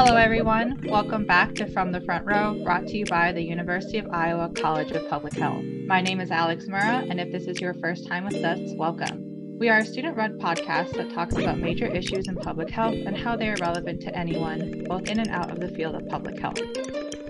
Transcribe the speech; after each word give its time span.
Hello, 0.00 0.14
everyone. 0.14 0.80
Welcome 0.84 1.26
back 1.26 1.56
to 1.56 1.66
From 1.66 1.90
the 1.90 2.00
Front 2.00 2.24
Row, 2.24 2.62
brought 2.62 2.86
to 2.86 2.96
you 2.96 3.04
by 3.04 3.32
the 3.32 3.42
University 3.42 3.98
of 3.98 4.06
Iowa 4.12 4.48
College 4.50 4.92
of 4.92 5.10
Public 5.10 5.32
Health. 5.32 5.64
My 5.88 6.00
name 6.00 6.20
is 6.20 6.30
Alex 6.30 6.66
Murrah, 6.66 7.10
and 7.10 7.18
if 7.18 7.32
this 7.32 7.48
is 7.48 7.60
your 7.60 7.74
first 7.74 8.06
time 8.06 8.24
with 8.24 8.36
us, 8.36 8.60
welcome. 8.76 9.24
We 9.58 9.68
are 9.68 9.78
a 9.78 9.84
student 9.84 10.16
run 10.16 10.38
podcast 10.38 10.92
that 10.92 11.12
talks 11.12 11.34
about 11.34 11.58
major 11.58 11.86
issues 11.86 12.28
in 12.28 12.36
public 12.36 12.70
health 12.70 12.94
and 12.94 13.16
how 13.16 13.34
they 13.34 13.48
are 13.48 13.56
relevant 13.56 14.00
to 14.02 14.16
anyone, 14.16 14.84
both 14.86 15.08
in 15.08 15.18
and 15.18 15.30
out 15.30 15.50
of 15.50 15.58
the 15.58 15.74
field 15.74 15.96
of 15.96 16.06
public 16.06 16.38
health. 16.38 16.60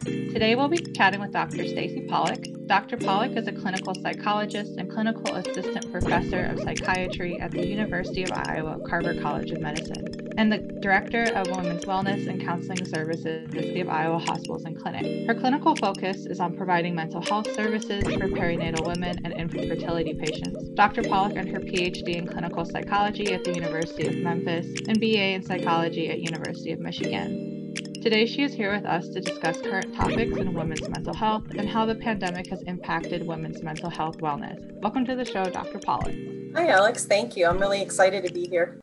Today 0.04 0.54
we'll 0.54 0.68
be 0.68 0.76
chatting 0.92 1.20
with 1.20 1.32
Dr. 1.32 1.66
Stacy 1.66 2.02
Pollock. 2.02 2.44
Dr. 2.66 2.98
Pollock 2.98 3.34
is 3.34 3.48
a 3.48 3.52
clinical 3.52 3.94
psychologist 3.94 4.76
and 4.76 4.90
clinical 4.90 5.36
assistant 5.36 5.90
professor 5.90 6.44
of 6.44 6.60
psychiatry 6.60 7.40
at 7.40 7.50
the 7.50 7.66
University 7.66 8.24
of 8.24 8.32
Iowa 8.32 8.78
Carver 8.86 9.18
College 9.22 9.52
of 9.52 9.62
Medicine 9.62 10.07
and 10.38 10.52
the 10.52 10.58
director 10.80 11.24
of 11.34 11.48
women's 11.50 11.84
wellness 11.84 12.28
and 12.28 12.40
counseling 12.40 12.84
services 12.84 13.44
at 13.44 13.50
the 13.50 13.56
University 13.56 13.80
of 13.80 13.88
Iowa 13.88 14.20
Hospitals 14.20 14.64
and 14.64 14.80
Clinics. 14.80 15.26
Her 15.26 15.34
clinical 15.34 15.74
focus 15.74 16.26
is 16.26 16.38
on 16.38 16.56
providing 16.56 16.94
mental 16.94 17.20
health 17.20 17.52
services 17.54 18.04
for 18.04 18.28
perinatal 18.28 18.86
women 18.86 19.18
and 19.24 19.32
infant 19.32 19.68
fertility 19.68 20.14
patients. 20.14 20.68
Dr. 20.74 21.02
Pollock 21.02 21.36
earned 21.36 21.48
her 21.48 21.58
PhD 21.58 22.14
in 22.14 22.28
clinical 22.28 22.64
psychology 22.64 23.34
at 23.34 23.42
the 23.42 23.52
University 23.52 24.06
of 24.06 24.14
Memphis 24.18 24.66
and 24.86 25.00
BA 25.00 25.34
in 25.34 25.42
psychology 25.42 26.08
at 26.08 26.20
University 26.20 26.70
of 26.70 26.78
Michigan. 26.78 27.74
Today, 28.00 28.24
she 28.24 28.44
is 28.44 28.54
here 28.54 28.72
with 28.72 28.86
us 28.86 29.08
to 29.08 29.20
discuss 29.20 29.60
current 29.60 29.92
topics 29.96 30.36
in 30.36 30.54
women's 30.54 30.88
mental 30.88 31.14
health 31.14 31.46
and 31.58 31.68
how 31.68 31.84
the 31.84 31.96
pandemic 31.96 32.46
has 32.46 32.62
impacted 32.62 33.26
women's 33.26 33.60
mental 33.64 33.90
health 33.90 34.18
wellness. 34.18 34.60
Welcome 34.82 35.04
to 35.06 35.16
the 35.16 35.24
show, 35.24 35.42
Dr. 35.46 35.80
Pollock. 35.80 36.14
Hi, 36.54 36.68
Alex. 36.68 37.06
Thank 37.06 37.36
you. 37.36 37.46
I'm 37.48 37.58
really 37.58 37.82
excited 37.82 38.24
to 38.24 38.32
be 38.32 38.46
here. 38.46 38.78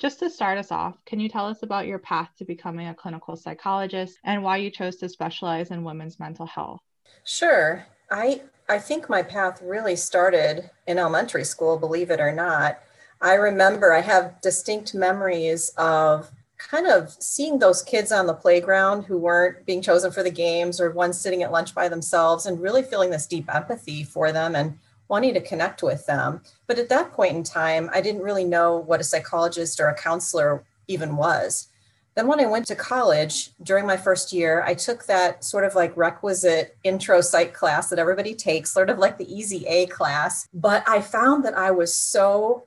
Just 0.00 0.18
to 0.20 0.30
start 0.30 0.56
us 0.56 0.72
off, 0.72 0.96
can 1.04 1.20
you 1.20 1.28
tell 1.28 1.44
us 1.44 1.62
about 1.62 1.86
your 1.86 1.98
path 1.98 2.30
to 2.38 2.46
becoming 2.46 2.88
a 2.88 2.94
clinical 2.94 3.36
psychologist 3.36 4.18
and 4.24 4.42
why 4.42 4.56
you 4.56 4.70
chose 4.70 4.96
to 4.96 5.10
specialize 5.10 5.70
in 5.70 5.84
women's 5.84 6.18
mental 6.18 6.46
health? 6.46 6.80
Sure. 7.24 7.84
I 8.10 8.40
I 8.66 8.78
think 8.78 9.10
my 9.10 9.22
path 9.22 9.60
really 9.62 9.96
started 9.96 10.70
in 10.86 10.98
elementary 10.98 11.44
school, 11.44 11.78
believe 11.78 12.10
it 12.10 12.18
or 12.18 12.32
not. 12.32 12.78
I 13.20 13.34
remember 13.34 13.92
I 13.92 14.00
have 14.00 14.40
distinct 14.40 14.94
memories 14.94 15.68
of 15.76 16.30
kind 16.56 16.86
of 16.86 17.10
seeing 17.20 17.58
those 17.58 17.82
kids 17.82 18.10
on 18.10 18.26
the 18.26 18.32
playground 18.32 19.02
who 19.02 19.18
weren't 19.18 19.66
being 19.66 19.82
chosen 19.82 20.12
for 20.12 20.22
the 20.22 20.30
games 20.30 20.80
or 20.80 20.90
ones 20.92 21.20
sitting 21.20 21.42
at 21.42 21.52
lunch 21.52 21.74
by 21.74 21.90
themselves 21.90 22.46
and 22.46 22.62
really 22.62 22.82
feeling 22.82 23.10
this 23.10 23.26
deep 23.26 23.54
empathy 23.54 24.02
for 24.02 24.32
them 24.32 24.56
and 24.56 24.78
wanting 25.10 25.34
to 25.34 25.40
connect 25.40 25.82
with 25.82 26.06
them. 26.06 26.40
But 26.68 26.78
at 26.78 26.88
that 26.88 27.12
point 27.12 27.36
in 27.36 27.42
time, 27.42 27.90
I 27.92 28.00
didn't 28.00 28.22
really 28.22 28.44
know 28.44 28.78
what 28.78 29.00
a 29.00 29.04
psychologist 29.04 29.80
or 29.80 29.88
a 29.88 29.94
counselor 29.94 30.64
even 30.86 31.16
was. 31.16 31.66
Then, 32.14 32.26
when 32.26 32.40
I 32.40 32.46
went 32.46 32.66
to 32.68 32.76
college 32.76 33.50
during 33.62 33.86
my 33.86 33.96
first 33.96 34.32
year, 34.32 34.62
I 34.62 34.74
took 34.74 35.06
that 35.06 35.44
sort 35.44 35.64
of 35.64 35.74
like 35.74 35.96
requisite 35.96 36.76
intro 36.84 37.20
psych 37.20 37.54
class 37.54 37.88
that 37.88 37.98
everybody 37.98 38.34
takes, 38.34 38.72
sort 38.72 38.90
of 38.90 38.98
like 38.98 39.18
the 39.18 39.32
easy 39.32 39.66
A 39.66 39.86
class. 39.86 40.48
But 40.54 40.88
I 40.88 41.00
found 41.00 41.44
that 41.44 41.56
I 41.56 41.70
was 41.70 41.92
so 41.94 42.64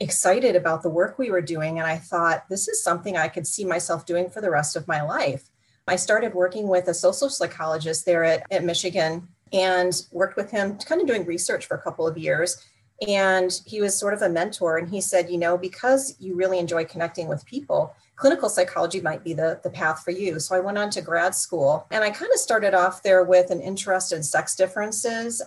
excited 0.00 0.56
about 0.56 0.82
the 0.82 0.90
work 0.90 1.18
we 1.18 1.30
were 1.30 1.42
doing. 1.42 1.78
And 1.78 1.86
I 1.86 1.96
thought, 1.96 2.48
this 2.48 2.68
is 2.68 2.82
something 2.82 3.16
I 3.16 3.28
could 3.28 3.46
see 3.46 3.64
myself 3.64 4.06
doing 4.06 4.30
for 4.30 4.40
the 4.40 4.50
rest 4.50 4.76
of 4.76 4.88
my 4.88 5.02
life. 5.02 5.50
I 5.86 5.96
started 5.96 6.34
working 6.34 6.68
with 6.68 6.86
a 6.88 6.94
social 6.94 7.30
psychologist 7.30 8.04
there 8.04 8.24
at, 8.24 8.44
at 8.50 8.64
Michigan 8.64 9.28
and 9.52 10.02
worked 10.12 10.36
with 10.36 10.50
him, 10.50 10.78
kind 10.78 11.00
of 11.00 11.06
doing 11.06 11.24
research 11.24 11.66
for 11.66 11.76
a 11.76 11.82
couple 11.82 12.06
of 12.06 12.18
years. 12.18 12.64
And 13.06 13.60
he 13.64 13.80
was 13.80 13.96
sort 13.96 14.14
of 14.14 14.22
a 14.22 14.28
mentor. 14.28 14.78
And 14.78 14.88
he 14.88 15.00
said, 15.00 15.30
you 15.30 15.38
know, 15.38 15.56
because 15.56 16.16
you 16.18 16.34
really 16.34 16.58
enjoy 16.58 16.84
connecting 16.84 17.28
with 17.28 17.46
people, 17.46 17.94
clinical 18.16 18.48
psychology 18.48 19.00
might 19.00 19.22
be 19.22 19.34
the, 19.34 19.60
the 19.62 19.70
path 19.70 20.02
for 20.02 20.10
you. 20.10 20.40
So 20.40 20.56
I 20.56 20.60
went 20.60 20.78
on 20.78 20.90
to 20.90 21.00
grad 21.00 21.34
school 21.34 21.86
and 21.92 22.02
I 22.02 22.10
kind 22.10 22.32
of 22.32 22.38
started 22.38 22.74
off 22.74 23.02
there 23.02 23.22
with 23.22 23.50
an 23.50 23.60
interest 23.60 24.12
in 24.12 24.22
sex 24.22 24.56
differences 24.56 25.42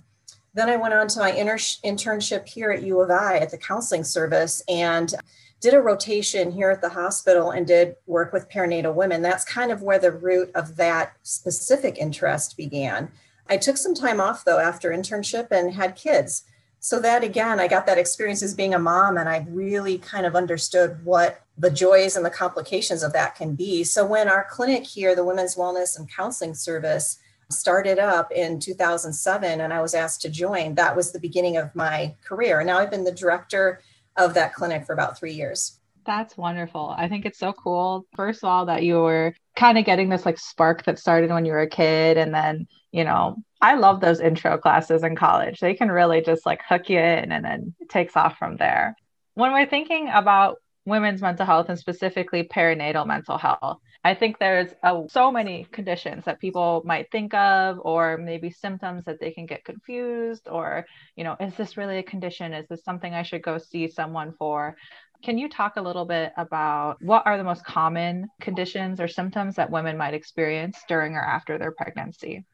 then 0.54 0.68
I 0.68 0.76
went 0.76 0.94
on 0.94 1.08
to 1.08 1.18
my 1.18 1.32
inter- 1.32 1.56
internship 1.56 2.46
here 2.46 2.70
at 2.70 2.82
U 2.82 3.00
of 3.00 3.10
I 3.10 3.38
at 3.38 3.50
the 3.50 3.58
counseling 3.58 4.04
service 4.04 4.62
and 4.68 5.14
did 5.60 5.74
a 5.74 5.80
rotation 5.80 6.50
here 6.50 6.70
at 6.70 6.80
the 6.80 6.88
hospital 6.88 7.52
and 7.52 7.66
did 7.66 7.96
work 8.06 8.32
with 8.32 8.50
perinatal 8.50 8.94
women. 8.94 9.22
That's 9.22 9.44
kind 9.44 9.70
of 9.70 9.82
where 9.82 9.98
the 9.98 10.10
root 10.10 10.50
of 10.54 10.76
that 10.76 11.16
specific 11.22 11.98
interest 11.98 12.56
began. 12.56 13.10
I 13.48 13.56
took 13.56 13.76
some 13.76 13.94
time 13.94 14.20
off 14.20 14.44
though 14.44 14.58
after 14.58 14.90
internship 14.90 15.50
and 15.50 15.74
had 15.74 15.96
kids. 15.96 16.44
So 16.80 16.98
that 17.00 17.22
again, 17.22 17.60
I 17.60 17.68
got 17.68 17.86
that 17.86 17.98
experience 17.98 18.42
as 18.42 18.54
being 18.54 18.74
a 18.74 18.78
mom 18.78 19.16
and 19.16 19.28
I 19.28 19.46
really 19.48 19.98
kind 19.98 20.26
of 20.26 20.34
understood 20.34 21.04
what 21.04 21.42
the 21.56 21.70
joys 21.70 22.16
and 22.16 22.24
the 22.24 22.30
complications 22.30 23.02
of 23.02 23.12
that 23.12 23.36
can 23.36 23.54
be. 23.54 23.84
So 23.84 24.04
when 24.04 24.28
our 24.28 24.46
clinic 24.50 24.84
here, 24.84 25.14
the 25.14 25.24
Women's 25.24 25.54
Wellness 25.54 25.98
and 25.98 26.10
Counseling 26.10 26.54
Service, 26.54 27.18
started 27.52 27.98
up 27.98 28.32
in 28.32 28.58
2007 28.58 29.60
and 29.60 29.72
I 29.72 29.80
was 29.80 29.94
asked 29.94 30.22
to 30.22 30.30
join, 30.30 30.74
that 30.74 30.96
was 30.96 31.12
the 31.12 31.20
beginning 31.20 31.56
of 31.56 31.74
my 31.76 32.14
career. 32.24 32.60
And 32.60 32.66
now 32.66 32.78
I've 32.78 32.90
been 32.90 33.04
the 33.04 33.12
director 33.12 33.80
of 34.16 34.34
that 34.34 34.54
clinic 34.54 34.86
for 34.86 34.92
about 34.92 35.18
three 35.18 35.32
years. 35.32 35.78
That's 36.04 36.36
wonderful. 36.36 36.94
I 36.96 37.08
think 37.08 37.24
it's 37.24 37.38
so 37.38 37.52
cool. 37.52 38.06
First 38.16 38.42
of 38.42 38.48
all, 38.48 38.66
that 38.66 38.82
you 38.82 38.96
were 38.96 39.34
kind 39.54 39.78
of 39.78 39.84
getting 39.84 40.08
this 40.08 40.26
like 40.26 40.38
spark 40.38 40.84
that 40.84 40.98
started 40.98 41.30
when 41.30 41.44
you 41.44 41.52
were 41.52 41.60
a 41.60 41.68
kid. 41.68 42.16
And 42.16 42.34
then, 42.34 42.66
you 42.92 43.04
know, 43.04 43.36
I 43.60 43.74
love 43.74 44.00
those 44.00 44.20
intro 44.20 44.58
classes 44.58 45.02
in 45.02 45.16
college. 45.16 45.60
They 45.60 45.74
can 45.74 45.90
really 45.90 46.20
just 46.20 46.46
like 46.46 46.60
hook 46.68 46.88
you 46.88 46.98
in 46.98 47.32
and 47.32 47.44
then 47.44 47.74
it 47.80 47.88
takes 47.88 48.16
off 48.16 48.38
from 48.38 48.56
there. 48.56 48.94
When 49.34 49.52
we're 49.52 49.66
thinking 49.66 50.08
about 50.12 50.58
women's 50.84 51.22
mental 51.22 51.46
health 51.46 51.68
and 51.68 51.78
specifically 51.78 52.44
perinatal 52.44 53.06
mental 53.06 53.38
health, 53.38 53.78
I 54.04 54.14
think 54.14 54.38
there's 54.38 54.74
uh, 54.82 55.02
so 55.08 55.30
many 55.30 55.64
conditions 55.70 56.24
that 56.24 56.40
people 56.40 56.82
might 56.84 57.10
think 57.12 57.32
of, 57.34 57.78
or 57.82 58.18
maybe 58.18 58.50
symptoms 58.50 59.04
that 59.04 59.20
they 59.20 59.30
can 59.30 59.46
get 59.46 59.64
confused, 59.64 60.48
or, 60.50 60.84
you 61.14 61.22
know, 61.22 61.36
is 61.38 61.54
this 61.54 61.76
really 61.76 61.98
a 61.98 62.02
condition? 62.02 62.52
Is 62.52 62.66
this 62.68 62.84
something 62.84 63.14
I 63.14 63.22
should 63.22 63.42
go 63.42 63.58
see 63.58 63.88
someone 63.88 64.34
for? 64.38 64.76
Can 65.22 65.38
you 65.38 65.48
talk 65.48 65.76
a 65.76 65.82
little 65.82 66.04
bit 66.04 66.32
about 66.36 67.00
what 67.00 67.24
are 67.26 67.38
the 67.38 67.44
most 67.44 67.64
common 67.64 68.28
conditions 68.40 69.00
or 69.00 69.06
symptoms 69.06 69.54
that 69.54 69.70
women 69.70 69.96
might 69.96 70.14
experience 70.14 70.80
during 70.88 71.14
or 71.14 71.24
after 71.24 71.56
their 71.56 71.70
pregnancy? 71.70 72.44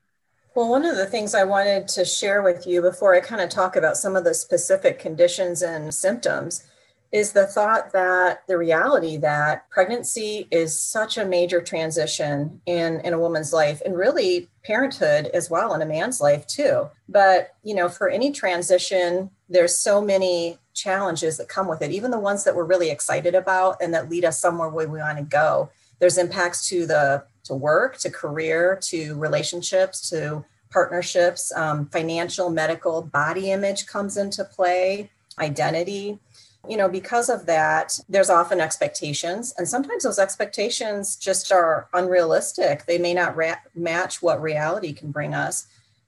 Well, 0.59 0.71
one 0.71 0.85
of 0.85 0.97
the 0.97 1.07
things 1.07 1.37
I 1.37 1.45
wanted 1.45 1.87
to 1.87 2.05
share 2.05 2.43
with 2.43 2.67
you 2.67 2.83
before 2.83 3.15
I 3.15 3.21
kind 3.21 3.41
of 3.41 3.49
talk 3.49 3.77
about 3.77 3.97
some 3.97 4.17
of 4.17 4.25
the 4.25 4.35
specific 4.35 4.99
conditions 4.99 5.63
and 5.63 5.95
symptoms 5.95 6.65
is 7.13 7.31
the 7.31 7.47
thought 7.47 7.93
that 7.93 8.43
the 8.49 8.59
reality 8.59 9.19
that 9.19 9.71
pregnancy 9.71 10.49
is 10.51 10.77
such 10.77 11.17
a 11.17 11.25
major 11.25 11.61
transition 11.61 12.61
in, 12.67 12.99
in 13.03 13.13
a 13.13 13.21
woman's 13.21 13.53
life 13.53 13.81
and 13.85 13.97
really 13.97 14.49
parenthood 14.65 15.31
as 15.33 15.49
well 15.49 15.75
in 15.75 15.83
a 15.83 15.87
man's 15.87 16.21
life 16.21 16.45
too. 16.49 16.89
But, 17.09 17.55
you 17.63 17.77
know, 17.77 17.89
for 17.89 18.09
any 18.09 18.33
transition, 18.33 19.31
there's 19.49 19.79
so 19.79 20.01
many 20.01 20.59
challenges 20.75 21.37
that 21.37 21.49
come 21.49 21.69
with 21.69 21.83
it, 21.83 21.93
even 21.93 22.11
the 22.11 22.19
ones 22.19 22.43
that 22.43 22.57
we're 22.57 22.65
really 22.65 22.91
excited 22.91 23.37
about 23.37 23.77
and 23.81 23.95
that 23.95 24.11
lead 24.11 24.25
us 24.25 24.41
somewhere 24.41 24.71
where 24.71 24.89
we 24.89 24.99
want 24.99 25.19
to 25.19 25.25
go. 25.25 25.71
There's 26.01 26.19
impacts 26.19 26.69
to 26.71 26.85
the 26.85 27.23
to 27.49 27.55
work, 27.55 27.99
to 27.99 28.11
career, 28.11 28.79
to 28.83 29.15
relationships, 29.17 30.09
to 30.11 30.45
partnerships, 30.71 31.53
um, 31.57 31.87
financial, 31.87 32.49
medical, 32.51 33.03
body 33.03 33.51
image 33.51 33.87
comes 33.87 34.17
into 34.17 34.45
play, 34.45 35.11
identity 35.39 36.19
you 36.67 36.77
know, 36.77 36.89
because 36.89 37.29
of 37.29 37.47
that, 37.47 37.99
there's 38.09 38.31
often 38.31 38.61
expectations, 38.61 39.55
and 39.57 39.69
sometimes 39.69 40.03
those 40.03 40.19
expectations 40.19 41.17
just 41.17 41.53
are 41.53 41.89
unrealistic. 41.95 42.85
They 42.85 42.99
may 42.99 43.15
not 43.15 43.37
ra- 43.37 43.57
match 43.75 44.21
what 44.21 44.43
reality 44.43 44.93
can 44.93 45.11
bring 45.11 45.35
us, 45.35 45.67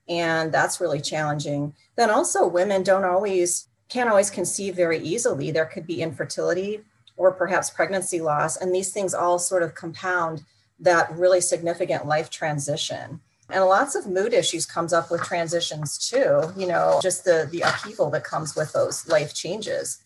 and 0.09 0.53
that's 0.53 0.81
really 0.81 1.01
challenging. 1.01 1.75
Then 1.97 2.11
also, 2.11 2.47
women 2.47 2.83
don't 2.83 3.05
always 3.05 3.69
can't 3.89 4.11
always 4.11 4.31
conceive 4.31 4.77
very 4.77 4.99
easily. 4.99 5.51
There 5.51 5.67
could 5.67 5.87
be 5.87 6.03
infertility 6.03 6.81
or 7.17 7.33
perhaps 7.33 7.71
pregnancy 7.71 8.21
loss, 8.21 8.57
and 8.57 8.75
these 8.75 8.93
things 8.93 9.15
all 9.15 9.39
sort 9.39 9.63
of 9.63 9.75
compound 9.75 10.45
that 10.81 11.11
really 11.13 11.41
significant 11.41 12.07
life 12.07 12.31
transition 12.31 13.21
and 13.51 13.65
lots 13.65 13.95
of 13.95 14.07
mood 14.07 14.33
issues 14.33 14.65
comes 14.65 14.93
up 14.93 15.11
with 15.11 15.23
transitions 15.23 15.99
too 15.99 16.53
you 16.57 16.67
know 16.67 16.99
just 17.03 17.25
the 17.25 17.49
the 17.53 17.61
upheaval 17.61 18.11
that 18.11 18.25
comes 18.25 18.57
with 18.57 18.73
those 18.73 19.07
life 19.09 19.35
changes 19.35 20.03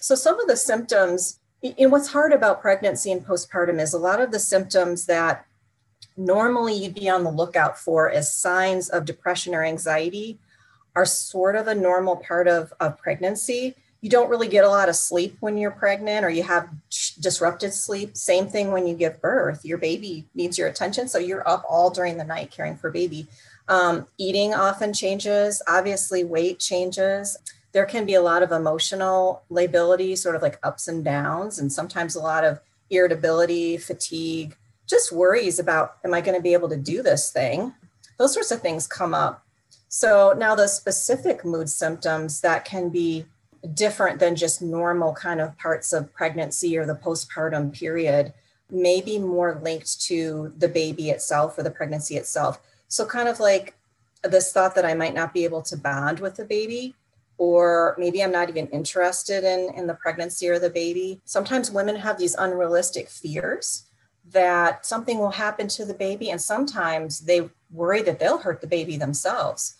so, 0.00 0.14
some 0.14 0.40
of 0.40 0.46
the 0.46 0.56
symptoms, 0.56 1.40
and 1.62 1.90
what's 1.90 2.08
hard 2.08 2.32
about 2.32 2.60
pregnancy 2.60 3.10
and 3.10 3.24
postpartum 3.24 3.80
is 3.80 3.92
a 3.92 3.98
lot 3.98 4.20
of 4.20 4.30
the 4.30 4.38
symptoms 4.38 5.06
that 5.06 5.44
normally 6.16 6.74
you'd 6.74 6.94
be 6.94 7.08
on 7.08 7.24
the 7.24 7.30
lookout 7.30 7.78
for 7.78 8.10
as 8.10 8.34
signs 8.34 8.88
of 8.88 9.04
depression 9.04 9.54
or 9.54 9.64
anxiety 9.64 10.38
are 10.94 11.04
sort 11.04 11.56
of 11.56 11.66
a 11.66 11.74
normal 11.74 12.16
part 12.16 12.46
of, 12.46 12.72
of 12.80 12.98
pregnancy. 12.98 13.74
You 14.00 14.10
don't 14.10 14.30
really 14.30 14.48
get 14.48 14.64
a 14.64 14.68
lot 14.68 14.88
of 14.88 14.96
sleep 14.96 15.36
when 15.40 15.58
you're 15.58 15.72
pregnant 15.72 16.24
or 16.24 16.30
you 16.30 16.44
have 16.44 16.68
disrupted 17.20 17.74
sleep. 17.74 18.16
Same 18.16 18.46
thing 18.46 18.70
when 18.70 18.86
you 18.86 18.94
give 18.94 19.20
birth. 19.20 19.64
Your 19.64 19.78
baby 19.78 20.26
needs 20.34 20.56
your 20.56 20.68
attention. 20.68 21.08
So 21.08 21.18
you're 21.18 21.48
up 21.48 21.64
all 21.68 21.90
during 21.90 22.16
the 22.16 22.24
night 22.24 22.50
caring 22.50 22.76
for 22.76 22.90
baby. 22.90 23.26
Um, 23.66 24.06
eating 24.16 24.54
often 24.54 24.92
changes. 24.92 25.60
Obviously, 25.66 26.24
weight 26.24 26.58
changes 26.58 27.36
there 27.72 27.86
can 27.86 28.06
be 28.06 28.14
a 28.14 28.22
lot 28.22 28.42
of 28.42 28.52
emotional 28.52 29.42
lability, 29.50 30.16
sort 30.16 30.36
of 30.36 30.42
like 30.42 30.58
ups 30.62 30.88
and 30.88 31.04
downs, 31.04 31.58
and 31.58 31.72
sometimes 31.72 32.14
a 32.14 32.20
lot 32.20 32.44
of 32.44 32.60
irritability, 32.90 33.76
fatigue, 33.76 34.56
just 34.88 35.12
worries 35.12 35.58
about, 35.58 35.96
am 36.04 36.14
I 36.14 36.20
going 36.20 36.36
to 36.36 36.42
be 36.42 36.54
able 36.54 36.68
to 36.70 36.76
do 36.76 37.02
this 37.02 37.30
thing? 37.30 37.74
Those 38.16 38.32
sorts 38.32 38.50
of 38.50 38.62
things 38.62 38.86
come 38.86 39.12
up. 39.12 39.44
So 39.88 40.34
now 40.36 40.54
the 40.54 40.66
specific 40.66 41.44
mood 41.44 41.68
symptoms 41.68 42.40
that 42.40 42.64
can 42.64 42.88
be 42.88 43.26
different 43.74 44.20
than 44.20 44.36
just 44.36 44.62
normal 44.62 45.12
kind 45.14 45.40
of 45.40 45.56
parts 45.58 45.92
of 45.92 46.12
pregnancy 46.12 46.76
or 46.78 46.86
the 46.86 46.94
postpartum 46.94 47.72
period 47.72 48.32
may 48.70 49.00
be 49.00 49.18
more 49.18 49.60
linked 49.62 50.00
to 50.02 50.52
the 50.58 50.68
baby 50.68 51.10
itself 51.10 51.58
or 51.58 51.62
the 51.62 51.70
pregnancy 51.70 52.16
itself. 52.16 52.60
So, 52.88 53.04
kind 53.04 53.28
of 53.28 53.40
like 53.40 53.74
this 54.24 54.52
thought 54.52 54.74
that 54.74 54.84
I 54.84 54.94
might 54.94 55.14
not 55.14 55.32
be 55.32 55.44
able 55.44 55.62
to 55.62 55.76
bond 55.76 56.20
with 56.20 56.36
the 56.36 56.44
baby, 56.44 56.94
or 57.36 57.94
maybe 57.98 58.22
I'm 58.22 58.32
not 58.32 58.48
even 58.48 58.66
interested 58.68 59.44
in, 59.44 59.72
in 59.74 59.86
the 59.86 59.94
pregnancy 59.94 60.48
or 60.48 60.58
the 60.58 60.70
baby. 60.70 61.20
Sometimes 61.24 61.70
women 61.70 61.96
have 61.96 62.18
these 62.18 62.34
unrealistic 62.34 63.08
fears 63.08 63.84
that 64.32 64.84
something 64.84 65.18
will 65.18 65.30
happen 65.30 65.68
to 65.68 65.84
the 65.84 65.94
baby, 65.94 66.30
and 66.30 66.40
sometimes 66.40 67.20
they 67.20 67.48
worry 67.70 68.02
that 68.02 68.18
they'll 68.18 68.38
hurt 68.38 68.60
the 68.60 68.66
baby 68.66 68.96
themselves. 68.96 69.76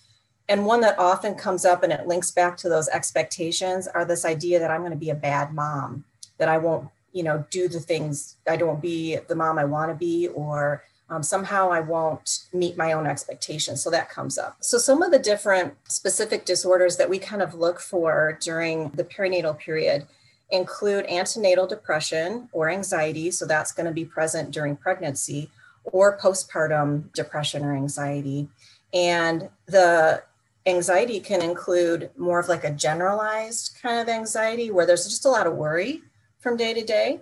And 0.48 0.64
one 0.64 0.80
that 0.80 0.98
often 0.98 1.34
comes 1.34 1.64
up 1.64 1.82
and 1.82 1.92
it 1.92 2.06
links 2.06 2.30
back 2.30 2.56
to 2.58 2.68
those 2.68 2.88
expectations 2.88 3.86
are 3.86 4.04
this 4.04 4.24
idea 4.24 4.58
that 4.58 4.70
I'm 4.70 4.80
going 4.80 4.92
to 4.92 4.98
be 4.98 5.10
a 5.10 5.14
bad 5.14 5.52
mom, 5.52 6.04
that 6.38 6.48
I 6.48 6.56
won't, 6.56 6.88
you 7.12 7.22
know, 7.22 7.44
do 7.50 7.68
the 7.68 7.80
things, 7.80 8.36
I 8.48 8.56
don't 8.56 8.80
be 8.80 9.18
the 9.28 9.34
mom 9.34 9.58
I 9.58 9.64
want 9.64 9.90
to 9.90 9.94
be, 9.94 10.28
or 10.28 10.84
um, 11.10 11.22
somehow 11.22 11.70
I 11.70 11.80
won't 11.80 12.46
meet 12.52 12.76
my 12.76 12.92
own 12.92 13.06
expectations. 13.06 13.82
So 13.82 13.90
that 13.90 14.10
comes 14.10 14.38
up. 14.38 14.56
So, 14.60 14.78
some 14.78 15.02
of 15.02 15.10
the 15.10 15.18
different 15.18 15.74
specific 15.88 16.44
disorders 16.44 16.96
that 16.96 17.08
we 17.08 17.18
kind 17.18 17.42
of 17.42 17.54
look 17.54 17.80
for 17.80 18.38
during 18.40 18.90
the 18.90 19.04
perinatal 19.04 19.58
period 19.58 20.06
include 20.50 21.06
antenatal 21.06 21.66
depression 21.66 22.48
or 22.52 22.68
anxiety. 22.68 23.30
So, 23.30 23.46
that's 23.46 23.72
going 23.72 23.86
to 23.86 23.92
be 23.92 24.04
present 24.04 24.50
during 24.50 24.76
pregnancy 24.76 25.50
or 25.84 26.18
postpartum 26.18 27.12
depression 27.14 27.64
or 27.64 27.74
anxiety. 27.74 28.48
And 28.92 29.48
the 29.66 30.22
anxiety 30.66 31.20
can 31.20 31.42
include 31.42 32.10
more 32.16 32.40
of 32.40 32.48
like 32.48 32.64
a 32.64 32.70
generalized 32.70 33.78
kind 33.80 34.00
of 34.00 34.08
anxiety 34.08 34.70
where 34.70 34.86
there's 34.86 35.04
just 35.04 35.24
a 35.24 35.30
lot 35.30 35.46
of 35.46 35.54
worry 35.54 36.02
from 36.38 36.56
day 36.56 36.74
to 36.74 36.84
day 36.84 37.20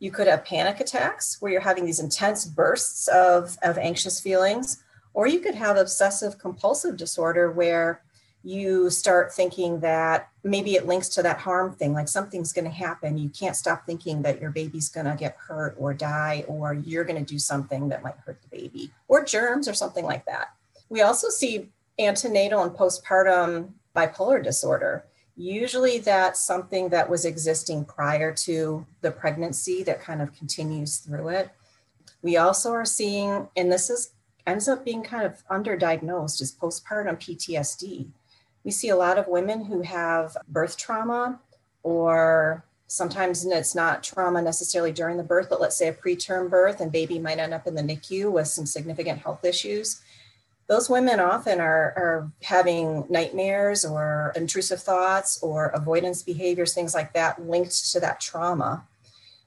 you 0.00 0.10
could 0.10 0.26
have 0.26 0.44
panic 0.44 0.80
attacks 0.80 1.36
where 1.40 1.52
you're 1.52 1.60
having 1.60 1.84
these 1.84 2.00
intense 2.00 2.46
bursts 2.46 3.06
of, 3.08 3.56
of 3.62 3.78
anxious 3.78 4.18
feelings, 4.18 4.82
or 5.12 5.26
you 5.26 5.40
could 5.40 5.54
have 5.54 5.76
obsessive 5.76 6.38
compulsive 6.38 6.96
disorder 6.96 7.52
where 7.52 8.00
you 8.42 8.88
start 8.88 9.34
thinking 9.34 9.80
that 9.80 10.30
maybe 10.42 10.74
it 10.74 10.86
links 10.86 11.10
to 11.10 11.22
that 11.22 11.38
harm 11.38 11.74
thing, 11.74 11.92
like 11.92 12.08
something's 12.08 12.54
going 12.54 12.64
to 12.64 12.70
happen. 12.70 13.18
You 13.18 13.28
can't 13.28 13.54
stop 13.54 13.84
thinking 13.84 14.22
that 14.22 14.40
your 14.40 14.50
baby's 14.50 14.88
going 14.88 15.04
to 15.04 15.14
get 15.14 15.36
hurt 15.36 15.76
or 15.78 15.92
die, 15.92 16.44
or 16.48 16.72
you're 16.72 17.04
going 17.04 17.22
to 17.22 17.32
do 17.32 17.38
something 17.38 17.90
that 17.90 18.02
might 18.02 18.16
hurt 18.24 18.40
the 18.40 18.48
baby, 18.48 18.90
or 19.08 19.22
germs 19.22 19.68
or 19.68 19.74
something 19.74 20.06
like 20.06 20.24
that. 20.24 20.54
We 20.88 21.02
also 21.02 21.28
see 21.28 21.68
antenatal 22.00 22.62
and 22.62 22.72
postpartum 22.72 23.70
bipolar 23.94 24.42
disorder 24.42 25.04
Usually 25.40 26.00
that's 26.00 26.38
something 26.38 26.90
that 26.90 27.08
was 27.08 27.24
existing 27.24 27.86
prior 27.86 28.30
to 28.44 28.86
the 29.00 29.10
pregnancy 29.10 29.82
that 29.84 30.02
kind 30.02 30.20
of 30.20 30.34
continues 30.34 30.98
through 30.98 31.28
it. 31.28 31.48
We 32.20 32.36
also 32.36 32.72
are 32.72 32.84
seeing, 32.84 33.48
and 33.56 33.72
this 33.72 33.88
is 33.88 34.10
ends 34.46 34.68
up 34.68 34.84
being 34.84 35.02
kind 35.02 35.24
of 35.24 35.42
underdiagnosed, 35.48 36.42
is 36.42 36.54
postpartum 36.54 37.18
PTSD. 37.18 38.08
We 38.64 38.70
see 38.70 38.90
a 38.90 38.96
lot 38.96 39.16
of 39.16 39.28
women 39.28 39.64
who 39.64 39.80
have 39.80 40.36
birth 40.46 40.76
trauma, 40.76 41.40
or 41.82 42.62
sometimes 42.86 43.46
it's 43.46 43.74
not 43.74 44.02
trauma 44.02 44.42
necessarily 44.42 44.92
during 44.92 45.16
the 45.16 45.22
birth, 45.22 45.48
but 45.48 45.60
let's 45.62 45.78
say 45.78 45.88
a 45.88 45.94
preterm 45.94 46.50
birth 46.50 46.82
and 46.82 46.92
baby 46.92 47.18
might 47.18 47.38
end 47.38 47.54
up 47.54 47.66
in 47.66 47.74
the 47.74 47.82
NICU 47.82 48.30
with 48.30 48.48
some 48.48 48.66
significant 48.66 49.20
health 49.20 49.42
issues 49.42 50.02
those 50.70 50.88
women 50.88 51.18
often 51.18 51.58
are, 51.58 51.92
are 51.96 52.32
having 52.44 53.04
nightmares 53.10 53.84
or 53.84 54.32
intrusive 54.36 54.80
thoughts 54.80 55.42
or 55.42 55.66
avoidance 55.66 56.22
behaviors, 56.22 56.72
things 56.72 56.94
like 56.94 57.12
that, 57.12 57.44
linked 57.44 57.90
to 57.90 57.98
that 57.98 58.20
trauma. 58.20 58.86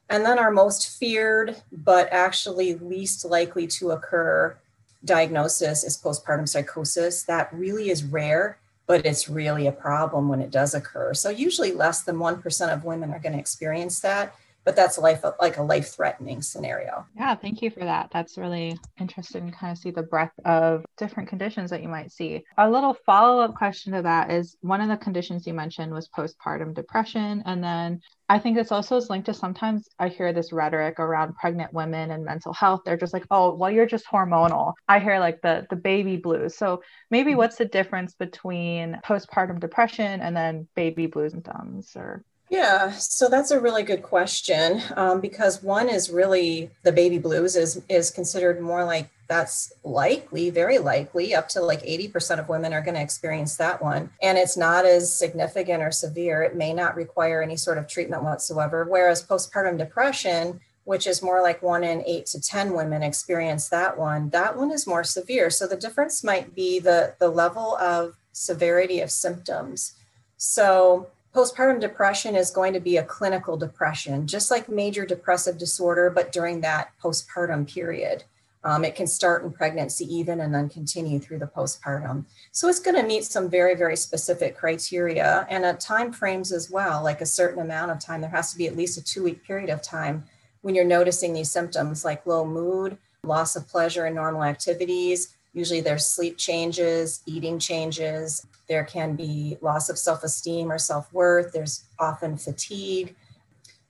And 0.10 0.26
then 0.26 0.38
our 0.38 0.52
most 0.52 1.00
feared, 1.00 1.56
but 1.72 2.12
actually 2.12 2.74
least 2.74 3.24
likely 3.24 3.68
to 3.68 3.92
occur 3.92 4.58
diagnosis 5.06 5.86
is 5.86 5.98
postpartum 5.98 6.48
psychosis. 6.48 7.24
That 7.24 7.54
really 7.54 7.90
is 7.90 8.04
rare, 8.04 8.58
but 8.86 9.06
it's 9.06 9.30
really 9.30 9.68
a 9.68 9.72
problem 9.72 10.28
when 10.28 10.42
it 10.42 10.52
does 10.52 10.74
occur. 10.74 11.14
So, 11.14 11.30
usually 11.30 11.72
less 11.72 12.02
than 12.02 12.18
1% 12.18 12.74
of 12.74 12.84
women 12.84 13.14
are 13.14 13.20
going 13.20 13.34
to 13.34 13.40
experience 13.40 14.02
that 14.02 14.36
but 14.66 14.76
that's 14.76 14.98
life 14.98 15.24
like 15.40 15.58
a 15.58 15.64
life 15.64 15.90
threatening 15.94 16.42
scenario. 16.42 17.06
Yeah, 17.16 17.36
thank 17.36 17.62
you 17.62 17.70
for 17.70 17.82
that. 17.82 18.10
That's 18.12 18.38
really 18.38 18.78
interesting 19.00 19.48
to 19.48 19.56
kind 19.56 19.72
of 19.72 19.78
see 19.78 19.92
the 19.92 20.04
breadth 20.04 20.34
of 20.46 20.84
different 20.98 21.30
conditions 21.30 21.70
that 21.70 21.84
you 21.84 21.90
might 21.90 22.12
see. 22.12 22.44
A 22.58 22.70
little 22.70 22.96
follow 23.06 23.42
up 23.42 23.56
question 23.56 23.94
to 23.94 24.02
that 24.02 24.32
is 24.32 24.58
one 24.62 24.82
of 24.82 24.90
the 24.90 24.98
conditions 24.98 25.46
you 25.46 25.54
mentioned 25.54 25.94
was 25.94 26.10
postpartum 26.10 26.74
depression. 26.74 27.44
And 27.46 27.64
then 27.64 28.02
I 28.30 28.40
think 28.40 28.56
this 28.56 28.72
also 28.72 28.98
is 28.98 29.10
linked 29.10 29.28
to 29.28 29.34
sometimes 29.34 29.88
I 30.00 30.08
hear 30.08 30.34
this 30.34 30.52
rhetoric 30.52 31.00
around 31.00 31.36
pregnant 31.36 31.74
women 31.74 32.12
and 32.12 32.24
mental 32.24 32.54
health. 32.54 32.82
They're 32.86 32.98
just 32.98 33.14
like, 33.14 33.28
oh, 33.30 33.54
well, 33.54 33.70
you're 33.70 33.86
just 33.86 34.08
hormonal. 34.08 34.74
I 34.88 35.00
hear 35.00 35.20
like 35.20 35.42
the 35.42 35.68
the 35.70 35.76
baby 35.76 36.18
blues. 36.18 36.58
So 36.58 36.82
maybe 37.12 37.32
mm-hmm. 37.32 37.40
what's 37.40 37.58
the 37.58 37.66
difference 37.66 38.16
between 38.16 39.00
postpartum 39.06 39.60
depression 39.60 40.22
and 40.22 40.36
then 40.36 40.68
baby 40.76 41.06
blues 41.06 41.34
and 41.34 41.44
symptoms 41.44 41.92
or 41.96 42.24
yeah, 42.54 42.92
so 42.92 43.30
that's 43.30 43.50
a 43.50 43.60
really 43.60 43.82
good 43.82 44.04
question 44.04 44.80
um, 44.96 45.20
because 45.20 45.64
one 45.64 45.90
is 45.90 46.12
really 46.12 46.70
the 46.84 46.92
baby 46.92 47.18
blues 47.18 47.56
is 47.56 47.82
is 47.90 48.12
considered 48.12 48.62
more 48.62 48.86
like 48.86 49.10
that's 49.28 49.74
likely, 49.84 50.52
very 50.52 50.78
likely, 50.78 51.34
up 51.34 51.50
to 51.50 51.62
like 51.62 51.82
80% 51.82 52.40
of 52.40 52.50
women 52.50 52.72
are 52.72 52.84
going 52.84 52.94
to 52.94 53.02
experience 53.02 53.56
that 53.56 53.82
one. 53.82 54.12
And 54.22 54.38
it's 54.38 54.56
not 54.56 54.86
as 54.86 55.12
significant 55.12 55.82
or 55.82 55.90
severe. 55.90 56.44
It 56.44 56.56
may 56.56 56.74
not 56.74 56.96
require 56.96 57.42
any 57.42 57.56
sort 57.56 57.80
of 57.80 57.88
treatment 57.88 58.24
whatsoever. 58.24 58.86
Whereas 58.88 59.26
postpartum 59.26 59.80
depression, 59.80 60.60
which 60.84 61.08
is 61.08 61.24
more 61.24 61.42
like 61.42 61.64
one 61.64 61.84
in 61.84 62.04
eight 62.06 62.28
to 62.28 62.40
10 62.40 62.74
women 62.74 63.02
experience 63.02 63.68
that 63.70 63.98
one, 63.98 64.30
that 64.30 64.56
one 64.56 64.70
is 64.70 64.86
more 64.86 65.04
severe. 65.04 65.50
So 65.50 65.66
the 65.66 65.78
difference 65.78 66.24
might 66.24 66.54
be 66.54 66.78
the, 66.78 67.16
the 67.18 67.30
level 67.30 67.78
of 67.78 68.16
severity 68.34 69.00
of 69.00 69.10
symptoms. 69.10 69.94
So 70.38 71.08
postpartum 71.34 71.80
depression 71.80 72.36
is 72.36 72.52
going 72.52 72.74
to 72.74 72.80
be 72.80 72.98
a 72.98 73.04
clinical 73.04 73.58
depression, 73.58 74.28
just 74.28 74.52
like 74.52 74.70
major 74.70 75.06
depressive 75.06 75.58
disorder, 75.58 76.10
but 76.10 76.32
during 76.32 76.62
that 76.62 76.92
postpartum 77.02 77.68
period. 77.68 78.24
Um, 78.66 78.86
it 78.86 78.96
can 78.96 79.08
start 79.08 79.44
in 79.44 79.52
pregnancy 79.52 80.06
even 80.06 80.40
and 80.40 80.56
then 80.56 80.70
continue 80.70 81.20
through 81.20 81.40
the 81.40 81.48
postpartum. 81.48 82.24
So 82.54 82.70
it's 82.70 82.80
going 82.80 82.96
to 82.96 83.04
meet 83.04 83.26
some 83.26 83.50
very, 83.50 83.76
very 83.76 83.98
specific 83.98 84.56
criteria 84.56 85.46
and 85.50 85.66
at 85.66 85.82
time 85.82 86.14
frames 86.14 86.54
as 86.54 86.72
well, 86.72 87.04
like 87.04 87.20
a 87.20 87.26
certain 87.26 87.62
amount 87.62 87.92
of 87.92 88.00
time. 88.00 88.22
There 88.22 88.30
has 88.30 88.54
to 88.54 88.58
be 88.58 88.68
at 88.68 88.78
least 88.78 88.98
a 88.98 89.04
two 89.04 89.24
week 89.24 89.44
period 89.44 89.70
of 89.70 89.82
time 89.82 90.24
when 90.62 90.76
you're 90.76 90.86
noticing 90.86 91.34
these 91.34 91.52
symptoms 91.52 92.06
like 92.06 92.26
low 92.26 92.46
mood, 92.46 92.98
loss 93.24 93.58
of 93.58 93.68
pleasure 93.68 94.06
in 94.06 94.16
normal 94.16 94.46
activities, 94.46 95.36
Usually 95.54 95.82
there's 95.82 96.06
sleep 96.06 96.38
changes, 96.38 97.22
eating 97.26 97.60
changes. 97.60 98.46
There 98.68 98.84
can 98.84 99.16
be 99.16 99.58
loss 99.62 99.90
of 99.90 100.00
self 100.00 100.24
esteem 100.24 100.72
or 100.72 100.80
self 100.80 101.12
worth. 101.14 101.54
There's 101.54 101.84
often 102.00 102.38
fatigue, 102.38 103.16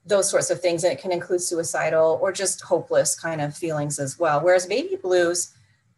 those 0.06 0.30
sorts 0.30 0.50
of 0.50 0.60
things. 0.60 0.84
And 0.84 0.92
it 0.92 1.02
can 1.02 1.14
include 1.14 1.42
suicidal 1.42 2.20
or 2.22 2.32
just 2.34 2.62
hopeless 2.62 3.18
kind 3.18 3.40
of 3.40 3.56
feelings 3.56 3.98
as 3.98 4.20
well. 4.20 4.42
Whereas 4.42 4.66
baby 4.66 4.98
blues, 4.98 5.54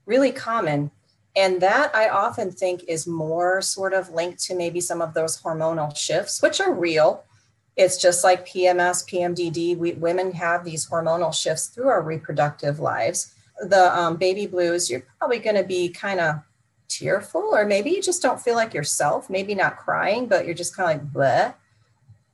really 0.05 0.31
common. 0.31 0.91
And 1.35 1.59
that 1.61 1.93
I 1.95 2.09
often 2.09 2.51
think 2.51 2.83
is 2.87 3.07
more 3.07 3.61
sort 3.61 3.93
of 3.93 4.11
linked 4.11 4.41
to 4.43 4.55
maybe 4.55 4.79
some 4.79 5.01
of 5.01 5.13
those 5.13 5.41
hormonal 5.41 5.95
shifts, 5.97 6.41
which 6.41 6.61
are 6.61 6.73
real. 6.73 7.23
It's 7.75 8.01
just 8.01 8.23
like 8.23 8.47
PMS, 8.47 9.05
PMDD. 9.09 9.77
We, 9.77 9.93
women 9.93 10.31
have 10.33 10.63
these 10.63 10.87
hormonal 10.87 11.33
shifts 11.33 11.67
through 11.67 11.89
our 11.89 12.01
reproductive 12.01 12.79
lives 12.79 13.34
the 13.59 13.97
um, 13.97 14.17
baby 14.17 14.47
blues, 14.47 14.89
you're 14.89 15.05
probably 15.19 15.39
going 15.39 15.55
to 15.55 15.63
be 15.63 15.89
kind 15.89 16.19
of 16.19 16.35
tearful, 16.87 17.49
or 17.53 17.65
maybe 17.65 17.89
you 17.89 18.01
just 18.01 18.21
don't 18.21 18.41
feel 18.41 18.55
like 18.55 18.73
yourself, 18.73 19.29
maybe 19.29 19.55
not 19.55 19.77
crying, 19.77 20.27
but 20.27 20.45
you're 20.45 20.53
just 20.53 20.75
kind 20.75 20.99
of 20.99 21.03
like, 21.03 21.13
bleh. 21.13 21.53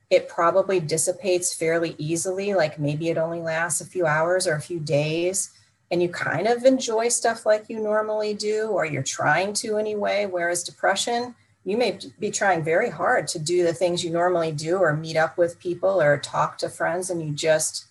It 0.10 0.28
probably 0.28 0.80
dissipates 0.82 1.54
fairly 1.54 1.96
easily, 1.98 2.54
like 2.54 2.78
maybe 2.78 3.10
it 3.10 3.18
only 3.18 3.40
lasts 3.40 3.80
a 3.80 3.86
few 3.86 4.06
hours 4.06 4.46
or 4.46 4.56
a 4.56 4.62
few 4.62 4.80
days, 4.80 5.52
and 5.90 6.02
you 6.02 6.10
kind 6.10 6.48
of 6.48 6.66
enjoy 6.66 7.08
stuff 7.10 7.46
like 7.46 7.70
you 7.70 7.80
normally 7.80 8.34
do, 8.34 8.68
or 8.68 8.86
you're 8.86 9.04
trying 9.04 9.54
to 9.54 9.78
anyway. 9.78 10.26
Whereas 10.26 10.64
depression, 10.64 11.34
you 11.64 11.78
may 11.78 11.98
be 12.20 12.32
trying 12.32 12.64
very 12.64 12.90
hard 12.90 13.28
to 13.30 13.40
do 13.40 13.64
the 13.64 13.74
things 13.74 14.04
you 14.04 14.10
normally 14.10 14.52
do, 14.52 14.78
or 14.78 14.94
meet 14.96 15.16
up 15.16 15.38
with 15.38 15.60
people, 15.60 16.02
or 16.02 16.18
talk 16.18 16.58
to 16.58 16.70
friends, 16.70 17.10
and 17.10 17.22
you 17.22 17.32
just 17.32 17.86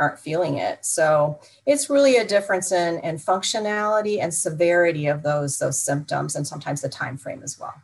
aren't 0.00 0.18
feeling 0.18 0.58
it. 0.58 0.84
So 0.84 1.38
it's 1.66 1.90
really 1.90 2.16
a 2.16 2.26
difference 2.26 2.72
in, 2.72 2.98
in 3.00 3.16
functionality 3.16 4.20
and 4.20 4.32
severity 4.32 5.06
of 5.06 5.22
those 5.22 5.58
those 5.58 5.80
symptoms 5.80 6.34
and 6.34 6.46
sometimes 6.46 6.80
the 6.80 6.88
time 6.88 7.16
frame 7.16 7.42
as 7.44 7.60
well. 7.60 7.74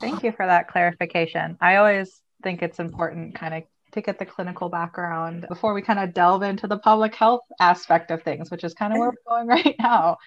Thank 0.00 0.22
you 0.22 0.32
for 0.32 0.46
that 0.46 0.68
clarification. 0.68 1.56
I 1.60 1.76
always 1.76 2.20
think 2.42 2.62
it's 2.62 2.78
important 2.78 3.34
kind 3.34 3.54
of 3.54 3.62
to 3.92 4.00
get 4.00 4.18
the 4.18 4.26
clinical 4.26 4.68
background 4.68 5.46
before 5.48 5.74
we 5.74 5.82
kind 5.82 5.98
of 5.98 6.14
delve 6.14 6.42
into 6.42 6.66
the 6.66 6.78
public 6.78 7.14
health 7.14 7.42
aspect 7.58 8.10
of 8.10 8.22
things, 8.22 8.50
which 8.50 8.64
is 8.64 8.72
kind 8.74 8.92
of 8.92 8.98
where 8.98 9.10
we're 9.10 9.36
going 9.36 9.46
right 9.64 9.76
now. 9.78 10.18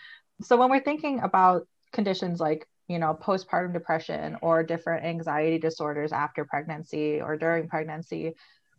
So, 0.42 0.58
when 0.58 0.70
we're 0.70 0.84
thinking 0.84 1.20
about 1.20 1.68
conditions 1.92 2.40
like 2.40 2.68
you 2.88 3.00
know 3.00 3.18
postpartum 3.20 3.74
depression 3.74 4.38
or 4.42 4.64
different 4.64 5.06
anxiety 5.06 5.60
disorders 5.60 6.12
after 6.12 6.46
pregnancy 6.46 7.22
or 7.22 7.38
during 7.38 7.68
pregnancy 7.68 8.34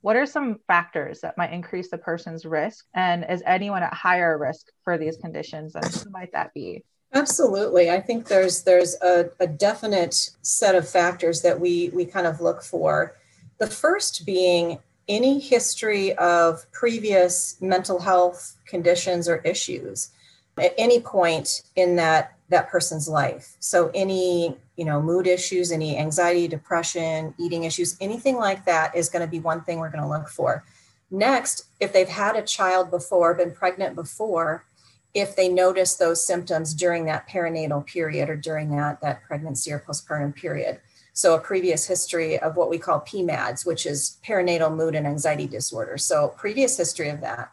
what 0.04 0.16
are 0.16 0.26
some 0.26 0.58
factors 0.66 1.22
that 1.22 1.38
might 1.38 1.50
increase 1.50 1.88
the 1.88 1.96
person's 1.96 2.44
risk? 2.44 2.84
And 2.92 3.24
is 3.26 3.42
anyone 3.46 3.82
at 3.82 3.94
higher 3.94 4.36
risk 4.36 4.66
for 4.82 4.98
these 4.98 5.16
conditions? 5.16 5.74
And 5.74 5.86
who 5.86 6.10
might 6.10 6.30
that 6.32 6.52
be? 6.52 6.84
Absolutely. 7.14 7.90
I 7.90 8.02
think 8.02 8.26
there's 8.28 8.64
there's 8.64 8.96
a, 9.00 9.30
a 9.40 9.46
definite 9.46 10.28
set 10.42 10.74
of 10.74 10.86
factors 10.86 11.40
that 11.40 11.58
we 11.58 11.88
we 11.94 12.04
kind 12.04 12.26
of 12.26 12.42
look 12.42 12.62
for. 12.62 13.16
The 13.58 13.66
first 13.66 14.26
being 14.26 14.78
any 15.08 15.40
history 15.40 16.12
of 16.18 16.70
previous 16.70 17.56
mental 17.62 17.98
health 17.98 18.56
conditions 18.66 19.26
or 19.26 19.36
issues 19.38 20.10
at 20.58 20.74
any 20.76 21.00
point 21.00 21.62
in 21.76 21.96
that 21.96 22.36
that 22.50 22.68
person's 22.68 23.08
life. 23.08 23.56
So 23.58 23.90
any 23.94 24.58
you 24.76 24.84
know 24.84 25.00
mood 25.00 25.26
issues 25.26 25.72
any 25.72 25.96
anxiety 25.96 26.48
depression 26.48 27.34
eating 27.38 27.64
issues 27.64 27.96
anything 28.00 28.36
like 28.36 28.64
that 28.64 28.94
is 28.94 29.08
going 29.08 29.24
to 29.24 29.30
be 29.30 29.40
one 29.40 29.62
thing 29.62 29.78
we're 29.78 29.90
going 29.90 30.02
to 30.02 30.08
look 30.08 30.28
for. 30.28 30.64
Next 31.10 31.66
if 31.80 31.92
they've 31.92 32.08
had 32.08 32.36
a 32.36 32.42
child 32.42 32.90
before 32.90 33.34
been 33.34 33.52
pregnant 33.52 33.94
before 33.94 34.64
if 35.12 35.36
they 35.36 35.48
notice 35.48 35.94
those 35.94 36.26
symptoms 36.26 36.74
during 36.74 37.04
that 37.04 37.28
perinatal 37.28 37.86
period 37.86 38.28
or 38.28 38.36
during 38.36 38.70
that 38.76 39.00
that 39.00 39.22
pregnancy 39.22 39.72
or 39.72 39.78
postpartum 39.78 40.34
period. 40.34 40.80
So 41.12 41.34
a 41.34 41.40
previous 41.40 41.86
history 41.86 42.40
of 42.40 42.56
what 42.56 42.70
we 42.70 42.78
call 42.78 43.00
pmads 43.00 43.64
which 43.64 43.86
is 43.86 44.18
perinatal 44.26 44.74
mood 44.74 44.94
and 44.94 45.06
anxiety 45.06 45.46
disorder. 45.46 45.98
So 45.98 46.34
previous 46.36 46.76
history 46.76 47.10
of 47.10 47.20
that 47.20 47.52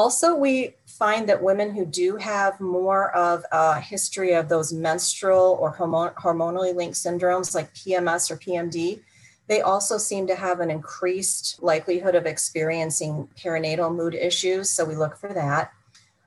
also, 0.00 0.34
we 0.34 0.76
find 0.86 1.28
that 1.28 1.42
women 1.42 1.74
who 1.74 1.84
do 1.84 2.16
have 2.16 2.58
more 2.58 3.14
of 3.14 3.44
a 3.52 3.78
history 3.78 4.32
of 4.32 4.48
those 4.48 4.72
menstrual 4.72 5.58
or 5.60 5.76
hormonally 5.76 6.74
linked 6.74 6.96
syndromes 6.96 7.54
like 7.54 7.74
PMS 7.74 8.30
or 8.30 8.38
PMD, 8.38 9.00
they 9.46 9.60
also 9.60 9.98
seem 9.98 10.26
to 10.26 10.34
have 10.34 10.60
an 10.60 10.70
increased 10.70 11.62
likelihood 11.62 12.14
of 12.14 12.24
experiencing 12.24 13.28
perinatal 13.36 13.94
mood 13.94 14.14
issues. 14.14 14.70
So 14.70 14.86
we 14.86 14.96
look 14.96 15.18
for 15.18 15.34
that. 15.34 15.70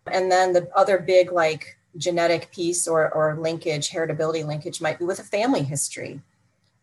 And 0.06 0.32
then 0.32 0.54
the 0.54 0.70
other 0.76 1.00
big, 1.00 1.32
like 1.32 1.76
genetic 1.98 2.52
piece 2.52 2.88
or, 2.88 3.12
or 3.12 3.40
linkage, 3.40 3.90
heritability 3.90 4.46
linkage, 4.46 4.82
might 4.82 5.00
be 5.00 5.06
with 5.06 5.18
a 5.18 5.24
family 5.24 5.64
history. 5.64 6.22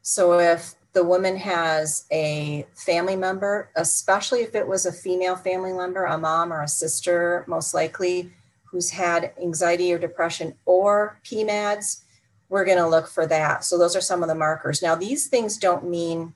So 0.02 0.40
if 0.40 0.75
the 0.92 1.04
woman 1.04 1.37
has 1.37 2.06
a 2.11 2.66
family 2.75 3.16
member, 3.16 3.70
especially 3.76 4.40
if 4.40 4.54
it 4.54 4.66
was 4.66 4.87
a 4.87 4.92
female 4.92 5.37
family 5.37 5.73
member, 5.73 6.04
a 6.04 6.18
mom 6.18 6.52
or 6.52 6.62
a 6.62 6.68
sister, 6.68 7.44
most 7.47 7.75
likely, 7.75 8.32
who's 8.64 8.90
had 8.90 9.32
anxiety 9.40 9.92
or 9.92 9.99
depression 9.99 10.54
or 10.64 11.18
PMADS, 11.25 12.02
we're 12.49 12.64
going 12.64 12.78
to 12.78 12.88
look 12.88 13.09
for 13.09 13.26
that. 13.26 13.64
So, 13.64 13.78
those 13.78 13.94
are 13.94 14.00
some 14.00 14.23
of 14.23 14.28
the 14.28 14.35
markers. 14.35 14.82
Now, 14.82 14.94
these 14.94 15.28
things 15.28 15.56
don't 15.56 15.88
mean 15.88 16.35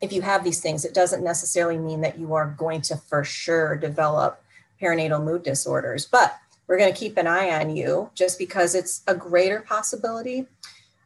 if 0.00 0.12
you 0.12 0.20
have 0.22 0.42
these 0.42 0.60
things, 0.60 0.84
it 0.84 0.94
doesn't 0.94 1.22
necessarily 1.22 1.78
mean 1.78 2.00
that 2.00 2.18
you 2.18 2.34
are 2.34 2.54
going 2.58 2.82
to 2.82 2.96
for 2.96 3.22
sure 3.22 3.76
develop 3.76 4.42
perinatal 4.80 5.22
mood 5.22 5.44
disorders, 5.44 6.04
but 6.04 6.36
we're 6.66 6.78
going 6.78 6.92
to 6.92 6.98
keep 6.98 7.16
an 7.16 7.28
eye 7.28 7.50
on 7.60 7.74
you 7.76 8.10
just 8.14 8.38
because 8.38 8.74
it's 8.74 9.02
a 9.06 9.14
greater 9.14 9.60
possibility 9.60 10.46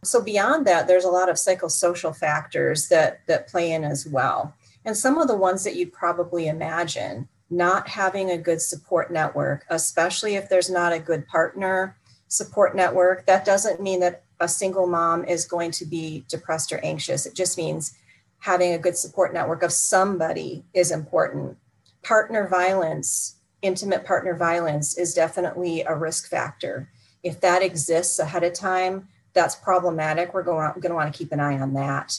so 0.07 0.23
beyond 0.23 0.67
that, 0.67 0.87
there's 0.87 1.05
a 1.05 1.11
lot 1.11 1.29
of 1.29 1.37
psychosocial 1.37 2.17
factors 2.17 2.89
that 2.89 3.21
that 3.27 3.49
play 3.49 3.73
in 3.73 3.85
as 3.85 4.07
well. 4.07 4.55
And 4.85 4.97
some 4.97 5.19
of 5.19 5.29
the 5.29 5.37
ones 5.37 5.65
that 5.65 5.77
you'd 5.77 5.93
probably 5.93 6.47
imagine, 6.47 7.29
not 7.51 7.89
having 7.89 8.31
a 8.31 8.39
good 8.39 8.61
support 8.61 9.13
network, 9.13 9.65
especially 9.69 10.35
if 10.35 10.49
there's 10.49 10.71
not 10.71 10.93
a 10.93 10.99
good 10.99 11.27
partner 11.27 11.97
support 12.29 12.75
network, 12.75 13.27
that 13.27 13.45
doesn't 13.45 13.81
mean 13.81 14.01
that 14.01 14.23
a 14.41 14.49
single 14.49 14.87
mom 14.87 15.25
is 15.25 15.45
going 15.45 15.71
to 15.71 15.85
be 15.85 16.25
depressed 16.29 16.73
or 16.73 16.79
anxious. 16.85 17.27
It 17.27 17.35
just 17.35 17.57
means 17.57 17.97
having 18.39 18.73
a 18.73 18.79
good 18.79 18.97
support 18.97 19.33
network 19.33 19.63
of 19.63 19.73
somebody 19.73 20.65
is 20.75 20.91
important. 20.91 21.57
Partner 22.03 22.49
violence, 22.49 23.37
intimate 23.63 24.05
partner 24.05 24.37
violence 24.37 24.97
is 24.99 25.15
definitely 25.15 25.83
a 25.83 25.95
risk 25.95 26.29
factor. 26.29 26.91
If 27.23 27.41
that 27.41 27.63
exists 27.63 28.19
ahead 28.19 28.45
of 28.45 28.53
time, 28.53 29.09
that's 29.37 29.55
problematic, 29.55 30.35
we're 30.35 30.43
going, 30.43 30.69
going 30.73 30.91
to 30.91 30.95
want 30.95 31.13
to 31.13 31.17
keep 31.17 31.31
an 31.31 31.39
eye 31.39 31.61
on 31.61 31.75
that. 31.75 32.19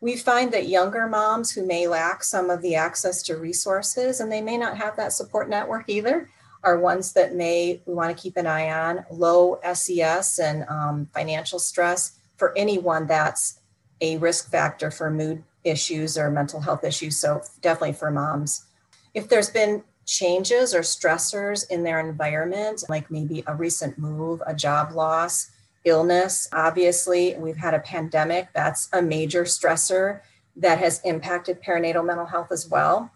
We 0.00 0.16
find 0.16 0.52
that 0.52 0.68
younger 0.68 1.08
moms 1.08 1.50
who 1.50 1.66
may 1.66 1.88
lack 1.88 2.22
some 2.22 2.48
of 2.48 2.62
the 2.62 2.76
access 2.76 3.22
to 3.24 3.36
resources 3.36 4.20
and 4.20 4.30
they 4.30 4.40
may 4.40 4.56
not 4.56 4.76
have 4.76 4.96
that 4.96 5.12
support 5.12 5.48
network 5.48 5.88
either 5.88 6.28
are 6.62 6.78
ones 6.78 7.12
that 7.14 7.34
may 7.34 7.80
we 7.86 7.94
want 7.94 8.14
to 8.16 8.22
keep 8.22 8.36
an 8.36 8.46
eye 8.46 8.70
on. 8.70 9.04
Low 9.10 9.58
SES 9.74 10.38
and 10.38 10.64
um, 10.68 11.08
financial 11.14 11.58
stress 11.58 12.18
for 12.36 12.56
anyone 12.56 13.06
that's 13.06 13.60
a 14.00 14.16
risk 14.18 14.50
factor 14.50 14.90
for 14.90 15.10
mood 15.10 15.42
issues 15.64 16.16
or 16.16 16.30
mental 16.30 16.60
health 16.60 16.84
issues. 16.84 17.18
So, 17.18 17.42
definitely 17.60 17.94
for 17.94 18.10
moms. 18.10 18.66
If 19.14 19.28
there's 19.28 19.50
been 19.50 19.82
changes 20.06 20.74
or 20.74 20.80
stressors 20.80 21.70
in 21.70 21.82
their 21.82 22.00
environment, 22.00 22.84
like 22.88 23.10
maybe 23.10 23.44
a 23.46 23.54
recent 23.54 23.98
move, 23.98 24.42
a 24.46 24.54
job 24.54 24.92
loss, 24.92 25.50
illness. 25.84 26.48
Obviously, 26.52 27.34
we've 27.38 27.56
had 27.56 27.74
a 27.74 27.80
pandemic. 27.80 28.48
That's 28.54 28.88
a 28.92 29.02
major 29.02 29.44
stressor 29.44 30.20
that 30.56 30.78
has 30.78 31.00
impacted 31.04 31.62
perinatal 31.62 32.04
mental 32.04 32.26
health 32.26 32.52
as 32.52 32.68
well. 32.68 33.10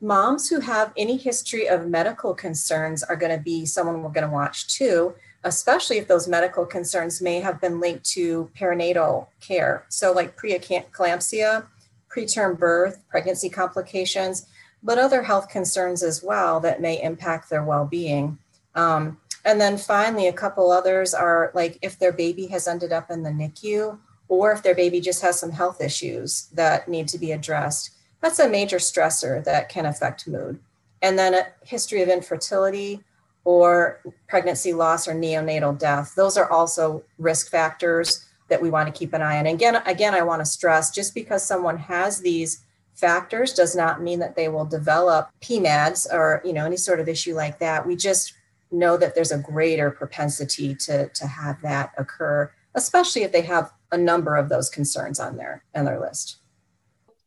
Moms 0.00 0.48
who 0.48 0.60
have 0.60 0.92
any 0.96 1.16
history 1.16 1.68
of 1.68 1.88
medical 1.88 2.32
concerns 2.32 3.02
are 3.02 3.16
going 3.16 3.36
to 3.36 3.42
be 3.42 3.66
someone 3.66 4.02
we're 4.02 4.10
going 4.10 4.26
to 4.26 4.32
watch 4.32 4.68
too, 4.68 5.14
especially 5.42 5.98
if 5.98 6.06
those 6.06 6.28
medical 6.28 6.64
concerns 6.64 7.20
may 7.20 7.40
have 7.40 7.60
been 7.60 7.80
linked 7.80 8.04
to 8.04 8.48
perinatal 8.56 9.26
care. 9.40 9.84
So, 9.88 10.12
like 10.12 10.36
preeclampsia, 10.36 11.66
preterm 12.14 12.58
birth, 12.58 13.02
pregnancy 13.08 13.48
complications, 13.48 14.46
but 14.82 14.98
other 14.98 15.22
health 15.22 15.48
concerns 15.48 16.04
as 16.04 16.22
well 16.22 16.60
that 16.60 16.80
may 16.80 17.02
impact 17.02 17.50
their 17.50 17.64
well 17.64 17.84
being. 17.84 18.38
Um, 18.76 19.18
and 19.44 19.60
then 19.60 19.78
finally, 19.78 20.28
a 20.28 20.32
couple 20.32 20.70
others 20.70 21.14
are 21.14 21.50
like 21.54 21.78
if 21.82 21.98
their 21.98 22.12
baby 22.12 22.46
has 22.48 22.68
ended 22.68 22.92
up 22.92 23.10
in 23.10 23.22
the 23.22 23.30
NICU 23.30 23.98
or 24.28 24.52
if 24.52 24.62
their 24.62 24.74
baby 24.74 25.00
just 25.00 25.22
has 25.22 25.38
some 25.38 25.50
health 25.50 25.80
issues 25.80 26.48
that 26.52 26.88
need 26.88 27.08
to 27.08 27.18
be 27.18 27.32
addressed. 27.32 27.90
That's 28.20 28.38
a 28.38 28.48
major 28.48 28.78
stressor 28.78 29.42
that 29.44 29.68
can 29.68 29.86
affect 29.86 30.26
mood. 30.26 30.58
And 31.00 31.18
then 31.18 31.34
a 31.34 31.46
history 31.64 32.02
of 32.02 32.08
infertility 32.08 33.00
or 33.44 34.00
pregnancy 34.28 34.72
loss 34.74 35.08
or 35.08 35.14
neonatal 35.14 35.78
death. 35.78 36.14
Those 36.16 36.36
are 36.36 36.50
also 36.50 37.02
risk 37.18 37.50
factors 37.50 38.26
that 38.48 38.60
we 38.60 38.70
want 38.70 38.92
to 38.92 38.98
keep 38.98 39.12
an 39.12 39.22
eye 39.22 39.38
on. 39.38 39.46
And 39.46 39.54
again, 39.54 39.76
again, 39.86 40.14
I 40.14 40.22
want 40.22 40.40
to 40.40 40.46
stress 40.46 40.90
just 40.90 41.14
because 41.14 41.44
someone 41.44 41.78
has 41.78 42.20
these 42.20 42.64
factors 42.94 43.54
does 43.54 43.76
not 43.76 44.02
mean 44.02 44.18
that 44.18 44.34
they 44.34 44.48
will 44.48 44.64
develop 44.64 45.30
PMADS 45.40 46.12
or 46.12 46.42
you 46.44 46.52
know 46.52 46.66
any 46.66 46.76
sort 46.76 46.98
of 46.98 47.08
issue 47.08 47.34
like 47.34 47.58
that. 47.60 47.86
We 47.86 47.94
just 47.94 48.34
know 48.70 48.96
that 48.96 49.14
there's 49.14 49.32
a 49.32 49.38
greater 49.38 49.90
propensity 49.90 50.74
to, 50.74 51.08
to 51.08 51.26
have 51.26 51.60
that 51.62 51.92
occur, 51.96 52.50
especially 52.74 53.22
if 53.22 53.32
they 53.32 53.42
have 53.42 53.72
a 53.92 53.98
number 53.98 54.36
of 54.36 54.48
those 54.48 54.68
concerns 54.68 55.18
on 55.18 55.36
their 55.36 55.64
on 55.74 55.84
their 55.84 56.00
list. 56.00 56.38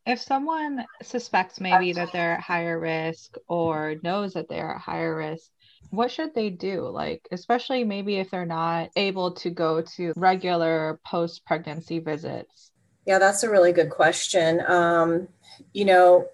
If 0.05 0.19
someone 0.19 0.85
suspects 1.03 1.59
maybe 1.59 1.93
that 1.93 2.11
they're 2.11 2.33
at 2.33 2.41
higher 2.41 2.79
risk 2.79 3.35
or 3.47 3.95
knows 4.01 4.33
that 4.33 4.49
they're 4.49 4.75
at 4.75 4.81
higher 4.81 5.15
risk, 5.15 5.51
what 5.91 6.09
should 6.09 6.33
they 6.33 6.49
do? 6.49 6.87
Like, 6.89 7.27
especially 7.31 7.83
maybe 7.83 8.17
if 8.17 8.31
they're 8.31 8.45
not 8.45 8.89
able 8.95 9.33
to 9.33 9.49
go 9.49 9.81
to 9.81 10.13
regular 10.15 10.99
post 11.05 11.45
pregnancy 11.45 11.99
visits? 11.99 12.71
Yeah, 13.05 13.19
that's 13.19 13.43
a 13.43 13.49
really 13.49 13.73
good 13.73 13.89
question. 13.89 14.61
Um, 14.67 15.27
you 15.73 15.85
know, 15.85 16.27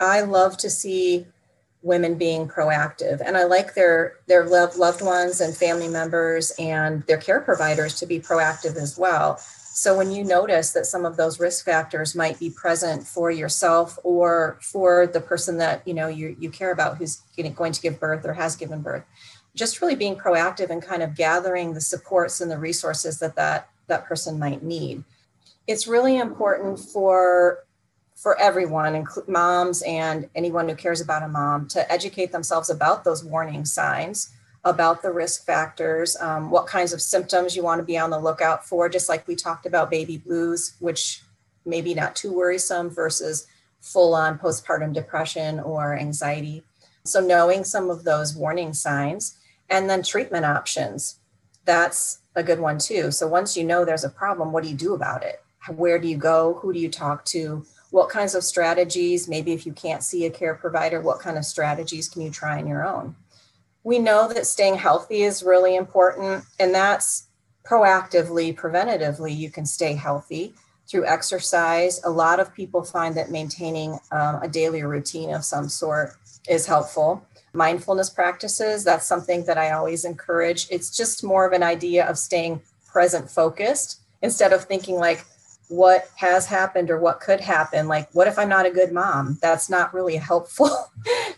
I 0.00 0.22
love 0.22 0.56
to 0.58 0.70
see 0.70 1.26
women 1.82 2.16
being 2.16 2.48
proactive. 2.48 3.20
And 3.24 3.36
i 3.36 3.44
like 3.44 3.74
their 3.74 4.14
their 4.26 4.46
loved, 4.46 4.76
loved 4.76 5.02
ones 5.02 5.40
and 5.40 5.56
family 5.56 5.88
members 5.88 6.52
and 6.58 7.04
their 7.06 7.18
care 7.18 7.40
providers 7.40 7.98
to 8.00 8.06
be 8.06 8.20
proactive 8.20 8.76
as 8.76 8.98
well. 8.98 9.38
So 9.72 9.96
when 9.96 10.10
you 10.10 10.24
notice 10.24 10.72
that 10.72 10.86
some 10.86 11.04
of 11.04 11.16
those 11.16 11.38
risk 11.38 11.64
factors 11.64 12.16
might 12.16 12.40
be 12.40 12.50
present 12.50 13.06
for 13.06 13.30
yourself 13.30 13.96
or 14.02 14.58
for 14.60 15.06
the 15.06 15.20
person 15.20 15.58
that 15.58 15.86
you 15.86 15.94
know 15.94 16.08
you, 16.08 16.36
you 16.40 16.50
care 16.50 16.72
about 16.72 16.98
who's 16.98 17.22
going 17.36 17.72
to 17.72 17.80
give 17.80 18.00
birth 18.00 18.24
or 18.24 18.32
has 18.32 18.56
given 18.56 18.82
birth 18.82 19.04
just 19.58 19.80
really 19.80 19.96
being 19.96 20.16
proactive 20.16 20.70
and 20.70 20.82
kind 20.82 21.02
of 21.02 21.16
gathering 21.16 21.74
the 21.74 21.80
supports 21.80 22.40
and 22.40 22.50
the 22.50 22.58
resources 22.58 23.18
that 23.18 23.34
that 23.36 23.68
that 23.88 24.04
person 24.06 24.38
might 24.38 24.62
need. 24.62 25.02
It's 25.66 25.86
really 25.86 26.18
important 26.18 26.78
for 26.78 27.64
for 28.18 28.36
everyone, 28.40 28.96
including 28.96 29.32
moms 29.32 29.80
and 29.82 30.28
anyone 30.34 30.68
who 30.68 30.74
cares 30.74 31.00
about 31.00 31.22
a 31.22 31.28
mom, 31.28 31.68
to 31.68 31.90
educate 31.90 32.32
themselves 32.32 32.68
about 32.68 33.04
those 33.04 33.24
warning 33.24 33.64
signs, 33.64 34.30
about 34.64 35.02
the 35.02 35.12
risk 35.12 35.46
factors, 35.46 36.16
um, 36.20 36.50
what 36.50 36.66
kinds 36.66 36.92
of 36.92 37.00
symptoms 37.00 37.54
you 37.54 37.62
want 37.62 37.78
to 37.78 37.84
be 37.84 37.96
on 37.96 38.10
the 38.10 38.18
lookout 38.18 38.66
for, 38.66 38.88
just 38.88 39.08
like 39.08 39.28
we 39.28 39.36
talked 39.36 39.66
about 39.66 39.88
baby 39.88 40.18
blues, 40.18 40.74
which 40.80 41.22
maybe 41.64 41.94
not 41.94 42.16
too 42.16 42.32
worrisome 42.32 42.90
versus 42.90 43.46
full 43.80 44.14
on 44.14 44.36
postpartum 44.36 44.92
depression 44.92 45.60
or 45.60 45.96
anxiety. 45.96 46.64
So, 47.04 47.20
knowing 47.20 47.62
some 47.62 47.88
of 47.88 48.02
those 48.02 48.34
warning 48.34 48.72
signs 48.72 49.36
and 49.70 49.88
then 49.88 50.02
treatment 50.02 50.44
options, 50.44 51.20
that's 51.64 52.18
a 52.34 52.42
good 52.42 52.58
one 52.58 52.78
too. 52.78 53.12
So, 53.12 53.28
once 53.28 53.56
you 53.56 53.62
know 53.62 53.84
there's 53.84 54.04
a 54.04 54.10
problem, 54.10 54.50
what 54.50 54.64
do 54.64 54.70
you 54.70 54.76
do 54.76 54.94
about 54.94 55.22
it? 55.22 55.40
Where 55.68 56.00
do 56.00 56.08
you 56.08 56.16
go? 56.16 56.54
Who 56.54 56.72
do 56.72 56.80
you 56.80 56.90
talk 56.90 57.24
to? 57.26 57.64
What 57.90 58.10
kinds 58.10 58.34
of 58.34 58.44
strategies? 58.44 59.28
Maybe 59.28 59.52
if 59.52 59.64
you 59.64 59.72
can't 59.72 60.02
see 60.02 60.26
a 60.26 60.30
care 60.30 60.54
provider, 60.54 61.00
what 61.00 61.20
kind 61.20 61.38
of 61.38 61.44
strategies 61.44 62.08
can 62.08 62.22
you 62.22 62.30
try 62.30 62.58
on 62.58 62.66
your 62.66 62.86
own? 62.86 63.16
We 63.82 63.98
know 63.98 64.28
that 64.32 64.46
staying 64.46 64.76
healthy 64.76 65.22
is 65.22 65.42
really 65.42 65.74
important, 65.76 66.44
and 66.58 66.74
that's 66.74 67.28
proactively, 67.64 68.54
preventatively, 68.54 69.34
you 69.34 69.50
can 69.50 69.64
stay 69.64 69.94
healthy 69.94 70.54
through 70.88 71.06
exercise. 71.06 72.00
A 72.04 72.10
lot 72.10 72.40
of 72.40 72.54
people 72.54 72.82
find 72.82 73.14
that 73.16 73.30
maintaining 73.30 73.98
um, 74.10 74.42
a 74.42 74.48
daily 74.48 74.82
routine 74.82 75.32
of 75.32 75.44
some 75.44 75.68
sort 75.68 76.16
is 76.48 76.66
helpful. 76.66 77.26
Mindfulness 77.52 78.10
practices, 78.10 78.84
that's 78.84 79.06
something 79.06 79.44
that 79.44 79.58
I 79.58 79.70
always 79.70 80.04
encourage. 80.04 80.66
It's 80.70 80.94
just 80.94 81.24
more 81.24 81.46
of 81.46 81.52
an 81.52 81.62
idea 81.62 82.06
of 82.06 82.18
staying 82.18 82.62
present 82.86 83.30
focused 83.30 84.00
instead 84.22 84.52
of 84.52 84.64
thinking 84.64 84.96
like, 84.96 85.24
what 85.68 86.08
has 86.16 86.46
happened 86.46 86.90
or 86.90 86.98
what 86.98 87.20
could 87.20 87.40
happen. 87.40 87.88
Like, 87.88 88.08
what 88.12 88.26
if 88.26 88.38
I'm 88.38 88.48
not 88.48 88.66
a 88.66 88.70
good 88.70 88.92
mom? 88.92 89.38
That's 89.40 89.68
not 89.68 89.92
really 89.94 90.16
helpful. 90.30 90.90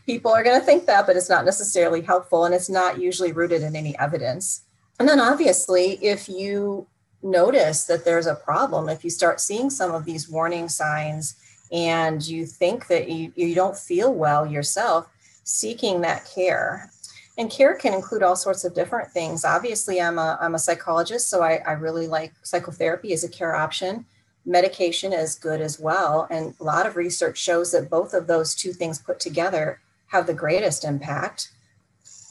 People 0.06 0.32
are 0.32 0.44
going 0.44 0.58
to 0.58 0.64
think 0.64 0.86
that, 0.86 1.06
but 1.06 1.16
it's 1.16 1.28
not 1.28 1.44
necessarily 1.44 2.00
helpful 2.00 2.44
and 2.44 2.54
it's 2.54 2.70
not 2.70 3.00
usually 3.00 3.32
rooted 3.32 3.62
in 3.62 3.76
any 3.76 3.98
evidence. 3.98 4.62
And 4.98 5.08
then, 5.08 5.18
obviously, 5.18 5.92
if 6.04 6.28
you 6.28 6.86
notice 7.22 7.84
that 7.84 8.04
there's 8.04 8.26
a 8.26 8.34
problem, 8.34 8.88
if 8.88 9.02
you 9.02 9.10
start 9.10 9.40
seeing 9.40 9.70
some 9.70 9.92
of 9.92 10.04
these 10.04 10.28
warning 10.28 10.68
signs 10.68 11.36
and 11.72 12.26
you 12.26 12.46
think 12.46 12.86
that 12.88 13.08
you, 13.08 13.32
you 13.34 13.54
don't 13.54 13.76
feel 13.76 14.12
well 14.12 14.46
yourself, 14.46 15.08
seeking 15.44 16.02
that 16.02 16.28
care. 16.32 16.90
And 17.38 17.50
care 17.50 17.74
can 17.74 17.94
include 17.94 18.22
all 18.22 18.36
sorts 18.36 18.64
of 18.64 18.74
different 18.74 19.10
things. 19.10 19.44
Obviously, 19.44 20.00
I'm 20.00 20.18
a, 20.18 20.36
I'm 20.40 20.54
a 20.54 20.58
psychologist, 20.58 21.30
so 21.30 21.42
I, 21.42 21.62
I 21.66 21.72
really 21.72 22.06
like 22.06 22.34
psychotherapy 22.42 23.12
as 23.14 23.24
a 23.24 23.28
care 23.28 23.56
option. 23.56 24.04
Medication 24.44 25.12
is 25.12 25.34
good 25.34 25.60
as 25.60 25.78
well. 25.78 26.26
And 26.30 26.54
a 26.60 26.64
lot 26.64 26.86
of 26.86 26.96
research 26.96 27.38
shows 27.38 27.72
that 27.72 27.90
both 27.90 28.14
of 28.14 28.26
those 28.26 28.54
two 28.54 28.72
things 28.72 28.98
put 28.98 29.20
together 29.20 29.80
have 30.08 30.26
the 30.26 30.34
greatest 30.34 30.84
impact 30.84 31.50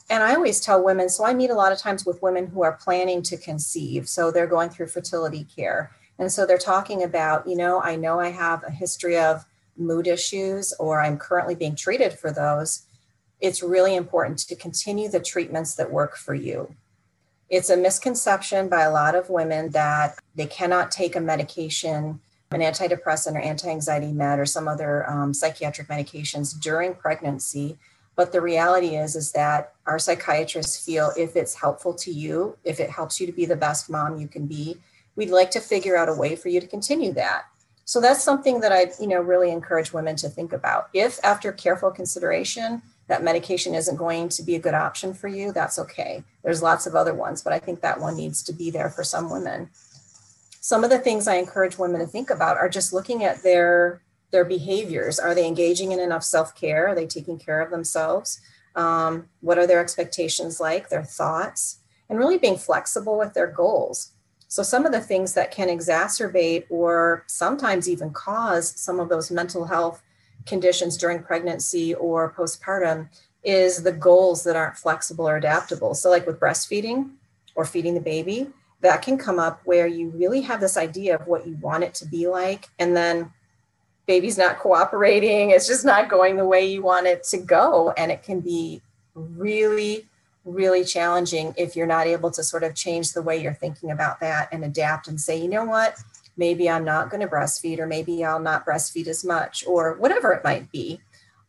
and 0.10 0.24
I 0.24 0.34
always 0.34 0.60
tell 0.60 0.84
women, 0.84 1.08
so 1.08 1.24
I 1.24 1.34
meet 1.34 1.52
a 1.52 1.56
lot 1.56 1.72
of 1.72 1.78
times 1.78 2.06
with 2.06 2.22
women 2.22 2.48
who 2.48 2.64
are 2.64 2.80
planning 2.84 3.22
to 3.24 3.38
conceive. 3.38 4.10
So 4.10 4.32
they're 4.32 4.48
going 4.48 4.70
through 4.70 4.88
fertility 4.88 5.46
care. 5.56 5.92
And 6.18 6.32
so 6.32 6.46
they're 6.46 6.58
talking 6.58 7.04
about, 7.04 7.48
you 7.48 7.56
know, 7.56 7.80
I 7.80 7.96
know 7.96 8.20
I 8.20 8.30
have 8.30 8.64
a 8.64 8.72
history 8.72 9.18
of 9.18 9.46
mood 9.78 10.08
issues 10.08 10.74
or 10.80 11.00
I'm 11.00 11.18
currently 11.18 11.56
being 11.56 11.76
treated 11.76 12.14
for 12.14 12.32
those. 12.32 12.86
It's 13.40 13.62
really 13.62 13.96
important 13.96 14.40
to 14.40 14.56
continue 14.56 15.10
the 15.10 15.20
treatments 15.20 15.76
that 15.76 15.92
work 15.92 16.18
for 16.18 16.34
you. 16.34 16.76
It's 17.50 17.70
a 17.70 17.78
misconception 17.78 18.70
by 18.70 18.82
a 18.82 18.92
lot 18.92 19.16
of 19.16 19.30
women 19.30 19.70
that 19.72 20.20
they 20.36 20.46
cannot 20.46 20.92
take 20.92 21.16
a 21.16 21.20
medication, 21.20 22.20
an 22.52 22.62
antidepressant 22.62 23.36
or 23.36 23.40
anti 23.40 23.70
anxiety 23.70 24.12
med 24.12 24.40
or 24.40 24.46
some 24.46 24.68
other 24.68 25.10
um, 25.10 25.34
psychiatric 25.34 25.88
medications 25.88 26.60
during 26.60 26.94
pregnancy. 26.94 27.78
But 28.16 28.32
the 28.32 28.42
reality 28.42 28.98
is 28.98 29.16
is 29.16 29.32
that 29.32 29.74
our 29.86 29.98
psychiatrists 29.98 30.84
feel 30.84 31.12
if 31.18 31.36
it's 31.36 31.56
helpful 31.56 31.94
to 31.96 32.12
you 32.12 32.58
if 32.64 32.80
it 32.80 32.90
helps 32.90 33.20
you 33.20 33.26
to 33.26 33.32
be 33.32 33.46
the 33.46 33.56
best 33.56 33.90
mom 33.90 34.20
you 34.20 34.28
can 34.28 34.46
be 34.46 34.78
we'd 35.16 35.30
like 35.30 35.52
to 35.52 35.60
figure 35.60 35.98
out 35.98 36.10
a 36.10 36.14
way 36.14 36.36
for 36.36 36.50
you 36.50 36.62
to 36.62 36.68
continue 36.68 37.12
that. 37.14 37.46
So 37.86 38.00
that's 38.00 38.24
something 38.24 38.60
that 38.60 38.72
i 38.72 38.92
you 39.02 39.08
know 39.08 39.22
really 39.22 39.52
encourage 39.52 39.92
women 39.94 40.16
to 40.18 40.30
think 40.30 40.54
about. 40.54 40.90
If 40.94 41.20
after 41.24 41.52
careful 41.52 41.92
consideration 41.92 42.82
that 43.10 43.24
medication 43.24 43.76
isn't 43.76 43.98
going 43.98 44.30
to 44.30 44.42
be 44.42 44.56
a 44.56 44.60
good 44.60 44.74
option 44.74 45.14
for 45.14 45.28
you 45.28 45.52
that's 45.52 45.78
okay 45.78 46.24
there's 46.44 46.64
lots 46.64 46.88
of 46.88 46.96
other 46.96 47.14
ones 47.14 47.42
but 47.42 47.52
i 47.52 47.60
think 47.60 47.82
that 47.82 48.00
one 48.00 48.16
needs 48.16 48.42
to 48.42 48.54
be 48.54 48.72
there 48.72 48.90
for 48.90 49.04
some 49.04 49.30
women 49.30 49.70
some 50.62 50.84
of 50.84 50.90
the 50.90 51.00
things 51.00 51.28
i 51.28 51.36
encourage 51.36 51.78
women 51.78 52.00
to 52.00 52.08
think 52.08 52.30
about 52.30 52.58
are 52.58 52.70
just 52.70 52.94
looking 52.94 53.24
at 53.24 53.44
their 53.44 54.02
their 54.32 54.46
behaviors. 54.46 55.20
Are 55.20 55.34
they 55.34 55.48
engaging 55.48 55.92
in 55.92 56.00
enough 56.00 56.24
self 56.24 56.56
care? 56.56 56.88
Are 56.88 56.96
they 56.96 57.08
taking 57.08 57.40
care 57.40 57.62
of 57.62 57.72
themselves? 57.72 58.40
Um, 58.76 59.30
what 59.42 59.58
are 59.58 59.68
their 59.68 59.80
expectations 59.82 60.60
like, 60.60 60.90
their 60.90 61.04
thoughts, 61.04 61.80
and 62.08 62.20
really 62.20 62.38
being 62.38 62.58
flexible 62.58 63.18
with 63.18 63.34
their 63.34 63.48
goals. 63.48 64.12
So, 64.48 64.64
some 64.64 64.86
of 64.86 64.92
the 64.92 65.02
things 65.02 65.34
that 65.34 65.52
can 65.52 65.68
exacerbate 65.68 66.66
or 66.70 67.24
sometimes 67.28 67.90
even 67.90 68.12
cause 68.12 68.80
some 68.80 69.00
of 69.00 69.10
those 69.10 69.32
mental 69.32 69.66
health 69.66 70.02
conditions 70.46 70.98
during 70.98 71.22
pregnancy 71.22 71.94
or 71.94 72.34
postpartum 72.34 73.10
is 73.44 73.84
the 73.84 73.92
goals 73.92 74.44
that 74.44 74.56
aren't 74.56 74.78
flexible 74.78 75.28
or 75.28 75.38
adaptable. 75.38 75.94
So, 75.94 76.10
like 76.10 76.28
with 76.28 76.40
breastfeeding 76.40 77.12
or 77.56 77.66
feeding 77.66 77.94
the 77.94 78.02
baby, 78.02 78.48
that 78.82 79.02
can 79.02 79.18
come 79.18 79.40
up 79.40 79.62
where 79.66 79.88
you 79.88 80.10
really 80.10 80.42
have 80.42 80.60
this 80.60 80.78
idea 80.78 81.16
of 81.16 81.28
what 81.28 81.48
you 81.48 81.58
want 81.62 81.84
it 81.84 81.94
to 81.96 82.06
be 82.06 82.28
like. 82.28 82.68
And 82.80 82.96
then 82.96 83.32
baby's 84.10 84.40
not 84.40 84.58
cooperating 84.58 85.52
it's 85.52 85.68
just 85.68 85.86
not 85.86 86.10
going 86.10 86.36
the 86.36 86.44
way 86.44 86.66
you 86.66 86.82
want 86.82 87.06
it 87.06 87.24
to 87.24 87.38
go 87.38 87.94
and 87.96 88.12
it 88.12 88.24
can 88.24 88.40
be 88.40 88.82
really 89.14 90.04
really 90.46 90.84
challenging 90.84 91.54
if 91.58 91.76
you're 91.76 91.86
not 91.86 92.08
able 92.08 92.32
to 92.32 92.42
sort 92.42 92.64
of 92.64 92.74
change 92.74 93.14
the 93.14 93.22
way 93.22 93.40
you're 93.40 93.54
thinking 93.54 93.92
about 93.92 94.20
that 94.20 94.50
and 94.52 94.66
adapt 94.66 95.08
and 95.08 95.22
say 95.22 95.40
you 95.40 95.48
know 95.48 95.64
what 95.64 95.96
maybe 96.40 96.70
i'm 96.70 96.84
not 96.84 97.10
going 97.10 97.22
to 97.22 97.28
breastfeed 97.28 97.80
or 97.80 97.86
maybe 97.86 98.24
i'll 98.24 98.40
not 98.40 98.66
breastfeed 98.66 99.08
as 99.08 99.24
much 99.24 99.64
or 99.68 99.96
whatever 99.96 100.32
it 100.32 100.44
might 100.44 100.72
be 100.72 101.00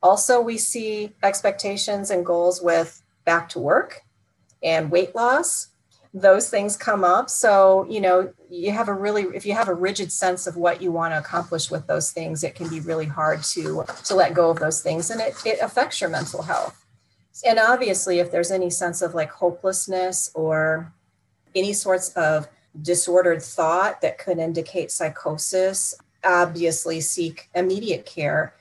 also 0.03 0.40
we 0.40 0.59
see 0.59 1.14
expectations 1.22 2.11
and 2.11 2.26
goals 2.26 2.61
with 2.61 3.03
back 3.24 3.48
to 3.48 3.59
work 3.59 4.03
and 4.62 4.90
weight 4.90 5.14
loss 5.14 5.68
those 6.12 6.50
things 6.50 6.76
come 6.76 7.05
up. 7.05 7.31
So, 7.31 7.87
you 7.88 8.00
know, 8.00 8.33
you 8.50 8.72
have 8.72 8.88
a 8.88 8.94
really, 8.94 9.26
if 9.35 9.46
you 9.46 9.55
have 9.55 9.68
a 9.68 9.74
rigid 9.74 10.11
sense 10.11 10.46
of 10.46 10.57
what 10.57 10.83
you 10.83 10.90
want 10.90 11.14
to 11.14 11.18
accomplish 11.18 11.70
with 11.70 11.87
those 11.87 12.11
things, 12.11 12.42
it 12.42 12.55
can 12.55 12.68
be 12.68 12.81
really 12.81 13.07
hard 13.07 13.42
to, 13.44 13.85
to 14.05 14.14
let 14.14 14.35
go 14.35 14.50
of 14.50 14.59
those 14.59 14.83
things 14.83 15.11
and 15.11 15.20
it, 15.20 15.35
it 15.46 15.61
affects 15.61 16.00
your 16.00 16.11
mental 16.11 16.42
health. 16.42 16.85
And 17.46 17.59
obviously, 17.59 18.18
if 18.18 18.31
there's 18.31 18.50
any 18.50 18.70
sense 18.70 19.03
of 19.03 19.14
like 19.14 19.31
hopelessness 19.31 20.31
or 20.35 20.92
any 21.55 21.72
sorts 21.72 22.11
of 22.11 22.48
disordered 22.83 23.42
thought 23.42 24.00
that 24.00 24.18
could 24.18 24.38
indicate 24.38 24.90
psychosis, 24.90 25.94
obviously 26.24 27.00
seek 27.00 27.48
immediate 27.54 28.06
care 28.06 28.54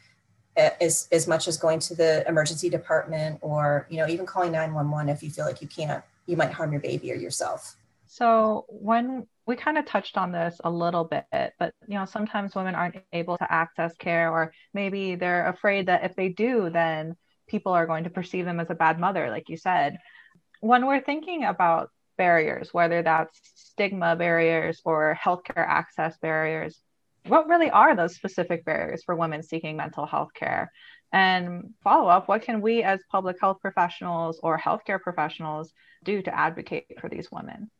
as, 0.55 1.07
as 1.11 1.27
much 1.27 1.47
as 1.47 1.57
going 1.57 1.79
to 1.79 1.95
the 1.95 2.27
emergency 2.27 2.69
department 2.69 3.39
or, 3.41 3.87
you 3.89 3.97
know, 3.97 4.07
even 4.07 4.25
calling 4.25 4.51
911 4.51 5.09
if 5.09 5.23
you 5.23 5.29
feel 5.29 5.45
like 5.45 5.61
you 5.61 5.67
can't 5.67 6.03
you 6.29 6.37
might 6.37 6.51
harm 6.51 6.71
your 6.71 6.81
baby 6.81 7.11
or 7.11 7.15
yourself. 7.15 7.75
So 8.05 8.65
when 8.69 9.27
we 9.47 9.55
kind 9.55 9.79
of 9.79 9.85
touched 9.85 10.15
on 10.15 10.31
this 10.31 10.61
a 10.63 10.69
little 10.69 11.03
bit, 11.03 11.25
but 11.57 11.73
you 11.87 11.95
know, 11.95 12.05
sometimes 12.05 12.53
women 12.53 12.75
aren't 12.75 12.97
able 13.11 13.37
to 13.37 13.51
access 13.51 13.95
care, 13.95 14.31
or 14.31 14.53
maybe 14.73 15.15
they're 15.15 15.47
afraid 15.47 15.87
that 15.87 16.03
if 16.03 16.15
they 16.15 16.29
do, 16.29 16.69
then 16.69 17.15
people 17.47 17.71
are 17.71 17.87
going 17.87 18.03
to 18.03 18.11
perceive 18.11 18.45
them 18.45 18.59
as 18.59 18.69
a 18.69 18.75
bad 18.75 18.99
mother, 18.99 19.29
like 19.29 19.49
you 19.49 19.57
said. 19.57 19.97
When 20.61 20.85
we're 20.85 21.01
thinking 21.01 21.43
about 21.43 21.89
barriers, 22.19 22.69
whether 22.73 23.01
that's 23.01 23.39
stigma 23.55 24.15
barriers 24.15 24.81
or 24.83 25.17
healthcare 25.23 25.65
access 25.65 26.17
barriers, 26.17 26.77
what 27.25 27.47
really 27.47 27.69
are 27.71 27.95
those 27.95 28.13
specific 28.13 28.65
barriers 28.65 29.03
for 29.03 29.15
women 29.15 29.41
seeking 29.41 29.77
mental 29.77 30.05
health 30.05 30.33
care? 30.35 30.71
And 31.11 31.73
follow 31.83 32.09
up, 32.09 32.27
what 32.27 32.43
can 32.43 32.61
we 32.61 32.83
as 32.83 32.99
public 33.09 33.37
health 33.41 33.59
professionals 33.61 34.39
or 34.43 34.59
healthcare 34.59 35.01
professionals 35.01 35.71
do 36.03 36.21
to 36.21 36.35
advocate 36.35 36.85
for 36.99 37.09
these 37.09 37.31
women? 37.31 37.71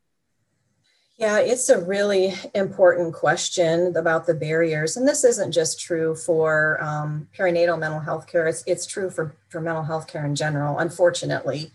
Yeah, 1.18 1.38
it's 1.38 1.68
a 1.68 1.84
really 1.84 2.34
important 2.54 3.12
question 3.12 3.94
about 3.94 4.26
the 4.26 4.32
barriers. 4.32 4.96
And 4.96 5.06
this 5.06 5.22
isn't 5.22 5.52
just 5.52 5.78
true 5.78 6.16
for 6.16 6.82
um, 6.82 7.28
perinatal 7.38 7.78
mental 7.78 8.00
health 8.00 8.26
care, 8.26 8.46
it's, 8.48 8.64
it's 8.66 8.86
true 8.86 9.10
for, 9.10 9.36
for 9.50 9.60
mental 9.60 9.84
health 9.84 10.06
care 10.06 10.24
in 10.24 10.34
general, 10.34 10.78
unfortunately. 10.78 11.72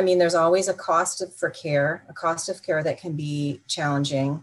I 0.00 0.02
mean, 0.02 0.16
there's 0.16 0.34
always 0.34 0.66
a 0.66 0.72
cost 0.72 1.22
for 1.36 1.50
care, 1.50 2.02
a 2.08 2.14
cost 2.14 2.48
of 2.48 2.62
care 2.62 2.82
that 2.82 2.98
can 2.98 3.12
be 3.12 3.60
challenging. 3.68 4.42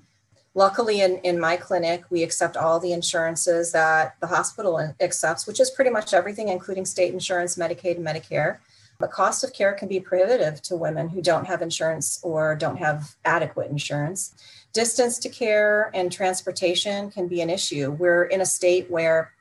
Luckily, 0.54 1.02
in, 1.02 1.18
in 1.24 1.40
my 1.40 1.58
clinic, 1.58 2.04
we 2.12 2.22
accept 2.22 2.56
all 2.56 2.80
the 2.80 2.94
insurances 2.94 3.72
that 3.72 4.18
the 4.20 4.28
hospital 4.28 4.94
accepts, 5.02 5.48
which 5.48 5.60
is 5.60 5.72
pretty 5.72 5.90
much 5.90 6.14
everything, 6.14 6.50
including 6.50 6.86
state 6.86 7.12
insurance, 7.12 7.56
Medicaid, 7.56 7.96
and 7.96 8.06
Medicare. 8.06 8.60
The 9.00 9.08
cost 9.08 9.44
of 9.44 9.52
care 9.52 9.74
can 9.74 9.88
be 9.88 10.00
prohibitive 10.00 10.62
to 10.62 10.76
women 10.76 11.10
who 11.10 11.24
don't 11.24 11.48
have 11.48 11.64
insurance 11.64 12.20
or 12.22 12.56
don't 12.56 12.78
have 12.78 13.16
adequate 13.26 13.72
insurance. 13.72 14.36
Distance 14.74 15.18
to 15.18 15.30
care 15.30 15.90
and 15.96 16.12
transportation 16.12 17.10
can 17.10 17.28
be 17.28 17.42
an 17.42 17.50
issue. 17.50 17.90
We're 17.90 18.26
in 18.26 18.42
a 18.42 18.46
state 18.46 18.92
where, 18.92 19.34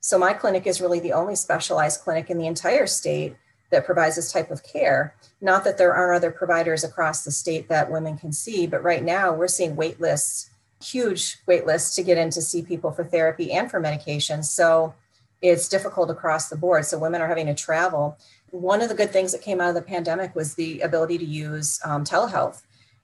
so 0.00 0.18
my 0.18 0.34
clinic 0.34 0.66
is 0.66 0.82
really 0.82 1.00
the 1.00 1.14
only 1.14 1.34
specialized 1.34 2.02
clinic 2.02 2.28
in 2.28 2.36
the 2.36 2.46
entire 2.46 2.86
state 2.86 3.36
that 3.70 3.86
provides 3.86 4.16
this 4.16 4.30
type 4.30 4.50
of 4.50 4.62
care. 4.62 5.14
Not 5.42 5.64
that 5.64 5.76
there 5.76 5.92
aren't 5.92 6.16
other 6.16 6.30
providers 6.30 6.84
across 6.84 7.24
the 7.24 7.32
state 7.32 7.68
that 7.68 7.90
women 7.90 8.16
can 8.16 8.32
see, 8.32 8.68
but 8.68 8.84
right 8.84 9.02
now 9.02 9.34
we're 9.34 9.48
seeing 9.48 9.74
wait 9.74 10.00
lists, 10.00 10.50
huge 10.82 11.38
wait 11.46 11.66
lists 11.66 11.96
to 11.96 12.04
get 12.04 12.16
in 12.16 12.30
to 12.30 12.40
see 12.40 12.62
people 12.62 12.92
for 12.92 13.02
therapy 13.02 13.52
and 13.52 13.68
for 13.68 13.80
medication. 13.80 14.44
So 14.44 14.94
it's 15.42 15.68
difficult 15.68 16.10
across 16.10 16.48
the 16.48 16.56
board. 16.56 16.84
So 16.86 16.96
women 16.96 17.20
are 17.20 17.26
having 17.26 17.46
to 17.46 17.54
travel. 17.54 18.16
One 18.52 18.80
of 18.80 18.88
the 18.88 18.94
good 18.94 19.10
things 19.10 19.32
that 19.32 19.42
came 19.42 19.60
out 19.60 19.70
of 19.70 19.74
the 19.74 19.82
pandemic 19.82 20.36
was 20.36 20.54
the 20.54 20.80
ability 20.80 21.18
to 21.18 21.24
use 21.24 21.80
um, 21.84 22.04
telehealth. 22.04 22.62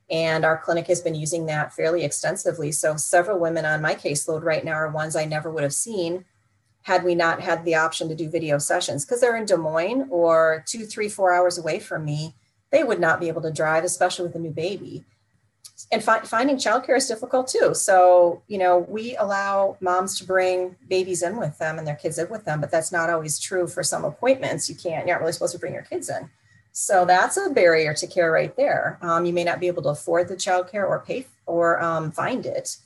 And 0.08 0.44
our 0.44 0.56
clinic 0.56 0.86
has 0.86 1.00
been 1.00 1.16
using 1.16 1.46
that 1.46 1.72
fairly 1.72 2.04
extensively. 2.04 2.70
So 2.70 2.96
several 2.96 3.40
women 3.40 3.64
on 3.64 3.82
my 3.82 3.96
caseload 3.96 4.44
right 4.44 4.64
now 4.64 4.74
are 4.74 4.88
ones 4.88 5.16
I 5.16 5.24
never 5.24 5.50
would 5.50 5.64
have 5.64 5.74
seen 5.74 6.24
had 6.88 7.04
we 7.04 7.14
not 7.14 7.40
had 7.40 7.64
the 7.64 7.76
option 7.76 8.08
to 8.08 8.14
do 8.14 8.28
video 8.28 8.58
sessions 8.58 9.04
because 9.04 9.20
they're 9.20 9.36
in 9.36 9.44
Des 9.44 9.56
Moines 9.56 10.08
or 10.10 10.64
two, 10.66 10.84
three, 10.84 11.08
four 11.08 11.32
hours 11.32 11.58
away 11.58 11.78
from 11.78 12.04
me. 12.04 12.34
They 12.70 12.82
would 12.82 13.00
not 13.00 13.20
be 13.20 13.28
able 13.28 13.42
to 13.42 13.52
drive, 13.52 13.84
especially 13.84 14.26
with 14.26 14.34
a 14.34 14.40
new 14.40 14.50
baby 14.50 15.04
and 15.90 16.02
fi- 16.02 16.20
finding 16.20 16.56
childcare 16.56 16.96
is 16.96 17.06
difficult 17.06 17.48
too. 17.48 17.74
So, 17.74 18.42
you 18.46 18.58
know, 18.58 18.78
we 18.78 19.16
allow 19.16 19.76
moms 19.80 20.18
to 20.18 20.24
bring 20.24 20.76
babies 20.88 21.22
in 21.22 21.36
with 21.36 21.56
them 21.58 21.78
and 21.78 21.86
their 21.86 21.94
kids 21.94 22.18
in 22.18 22.28
with 22.28 22.44
them, 22.44 22.60
but 22.60 22.70
that's 22.70 22.92
not 22.92 23.10
always 23.10 23.38
true 23.38 23.66
for 23.66 23.82
some 23.82 24.04
appointments. 24.04 24.68
You 24.68 24.74
can't, 24.74 25.06
you're 25.06 25.16
not 25.16 25.20
really 25.20 25.32
supposed 25.32 25.52
to 25.52 25.58
bring 25.58 25.74
your 25.74 25.82
kids 25.82 26.10
in. 26.10 26.28
So 26.72 27.04
that's 27.04 27.36
a 27.36 27.50
barrier 27.50 27.94
to 27.94 28.06
care 28.06 28.30
right 28.30 28.54
there. 28.56 28.98
Um, 29.02 29.24
you 29.24 29.32
may 29.32 29.44
not 29.44 29.60
be 29.60 29.66
able 29.66 29.82
to 29.84 29.88
afford 29.88 30.28
the 30.28 30.36
childcare 30.36 30.86
or 30.86 31.02
pay 31.06 31.26
or 31.46 31.82
um, 31.82 32.12
find 32.12 32.44
it. 32.44 32.76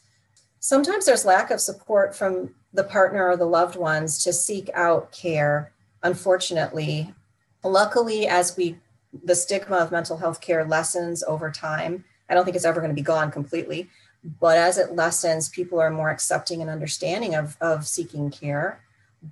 Sometimes 0.61 1.05
there's 1.05 1.25
lack 1.25 1.51
of 1.51 1.61
support 1.61 2.15
from 2.15 2.55
the 2.73 2.85
partner 2.85 3.29
or 3.29 3.37
the 3.37 3.45
loved 3.45 3.77
ones 3.77 4.23
to 4.25 4.33
seek 4.33 4.71
out 4.75 5.13
care. 5.13 5.73
Unfortunately, 6.03 7.15
luckily, 7.63 8.27
as 8.27 8.57
we 8.57 8.79
the 9.25 9.35
stigma 9.35 9.77
of 9.77 9.93
mental 9.93 10.17
health 10.17 10.41
care 10.41 10.65
lessens 10.65 11.23
over 11.25 11.51
time, 11.51 12.05
I 12.31 12.35
don't 12.35 12.45
think 12.45 12.57
it's 12.57 12.65
ever 12.65 12.81
going 12.81 12.91
to 12.91 12.95
be 12.95 13.03
gone 13.03 13.31
completely. 13.31 13.91
But 14.41 14.57
as 14.57 14.79
it 14.79 14.95
lessens, 14.95 15.49
people 15.49 15.81
are 15.81 15.91
more 15.91 16.11
accepting 16.11 16.61
and 16.61 16.71
understanding 16.71 17.35
of, 17.35 17.57
of 17.61 17.87
seeking 17.87 18.31
care. 18.31 18.81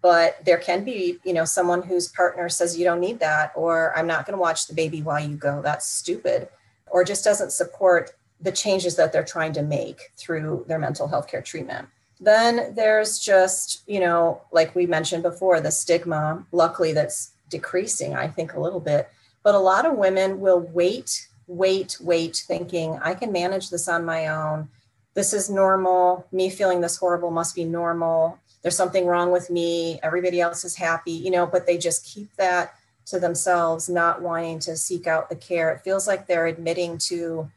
But 0.02 0.44
there 0.44 0.58
can 0.58 0.84
be, 0.84 1.18
you 1.24 1.32
know, 1.32 1.44
someone 1.44 1.82
whose 1.82 2.08
partner 2.08 2.48
says, 2.48 2.78
you 2.78 2.84
don't 2.84 3.00
need 3.00 3.20
that, 3.20 3.52
or 3.54 3.96
I'm 3.96 4.06
not 4.06 4.26
going 4.26 4.36
to 4.36 4.40
watch 4.40 4.66
the 4.66 4.74
baby 4.74 5.02
while 5.02 5.20
you 5.20 5.36
go. 5.36 5.62
That's 5.62 5.86
stupid. 5.86 6.48
Or 6.86 7.04
just 7.04 7.24
doesn't 7.24 7.52
support 7.52 8.12
the 8.40 8.52
changes 8.52 8.96
that 8.96 9.12
they're 9.12 9.24
trying 9.24 9.52
to 9.54 9.62
make 9.62 10.12
through 10.16 10.64
their 10.68 10.78
mental 10.78 11.08
health 11.08 11.28
care 11.28 11.42
treatment. 11.42 11.88
Then 12.20 12.74
there's 12.74 13.18
just, 13.18 13.82
you 13.88 14.00
know, 14.00 14.42
like 14.52 14.74
we 14.74 14.86
mentioned 14.86 15.22
before, 15.22 15.60
the 15.60 15.70
stigma, 15.70 16.44
luckily 16.52 16.92
that's 16.92 17.32
decreasing, 17.48 18.14
I 18.14 18.28
think, 18.28 18.52
a 18.52 18.60
little 18.60 18.80
bit. 18.80 19.08
But 19.42 19.54
a 19.54 19.58
lot 19.58 19.86
of 19.86 19.96
women 19.96 20.40
will 20.40 20.60
wait 20.60 21.28
wait, 21.50 21.98
wait, 22.00 22.44
thinking 22.46 22.98
I 23.02 23.14
can 23.14 23.32
manage 23.32 23.70
this 23.70 23.88
on 23.88 24.04
my 24.04 24.28
own. 24.28 24.68
This 25.14 25.32
is 25.32 25.50
normal. 25.50 26.26
Me 26.30 26.48
feeling 26.48 26.80
this 26.80 26.96
horrible 26.96 27.32
must 27.32 27.56
be 27.56 27.64
normal. 27.64 28.38
There's 28.62 28.76
something 28.76 29.06
wrong 29.06 29.32
with 29.32 29.50
me. 29.50 29.98
Everybody 30.02 30.40
else 30.40 30.64
is 30.64 30.76
happy, 30.76 31.10
you 31.10 31.30
know, 31.30 31.46
but 31.46 31.66
they 31.66 31.76
just 31.76 32.06
keep 32.06 32.34
that 32.36 32.74
to 33.06 33.18
themselves, 33.18 33.88
not 33.88 34.22
wanting 34.22 34.60
to 34.60 34.76
seek 34.76 35.08
out 35.08 35.28
the 35.28 35.34
care. 35.34 35.72
It 35.72 35.80
feels 35.80 36.06
like 36.06 36.26
they're 36.26 36.46
admitting 36.46 36.98
to 37.08 37.50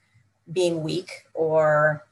being 0.52 0.82
weak 0.82 1.26
or 1.36 2.04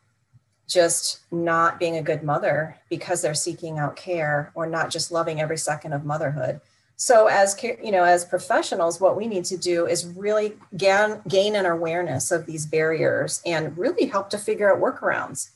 just 0.72 1.20
not 1.32 1.80
being 1.80 1.98
a 1.98 2.02
good 2.02 2.24
mother 2.24 2.78
because 2.90 3.22
they're 3.22 3.34
seeking 3.34 3.78
out 3.78 3.96
care 3.96 4.52
or 4.56 4.66
not 4.66 4.90
just 4.90 5.12
loving 5.12 5.42
every 5.42 5.58
second 5.58 5.92
of 5.92 6.06
motherhood. 6.06 6.62
So 6.96 7.28
as 7.28 7.62
you 7.62 7.92
know 7.92 8.04
as 8.04 8.24
professionals 8.24 9.02
what 9.02 9.18
we 9.18 9.28
need 9.28 9.46
to 9.46 9.58
do 9.58 9.88
is 9.88 10.06
really 10.06 10.54
gain 10.78 11.22
gain 11.28 11.56
an 11.56 11.66
awareness 11.66 12.32
of 12.32 12.46
these 12.46 12.66
barriers 12.66 13.42
and 13.46 13.78
really 13.78 14.06
help 14.06 14.30
to 14.30 14.38
figure 14.38 14.72
out 14.72 14.82
workarounds 14.82 15.50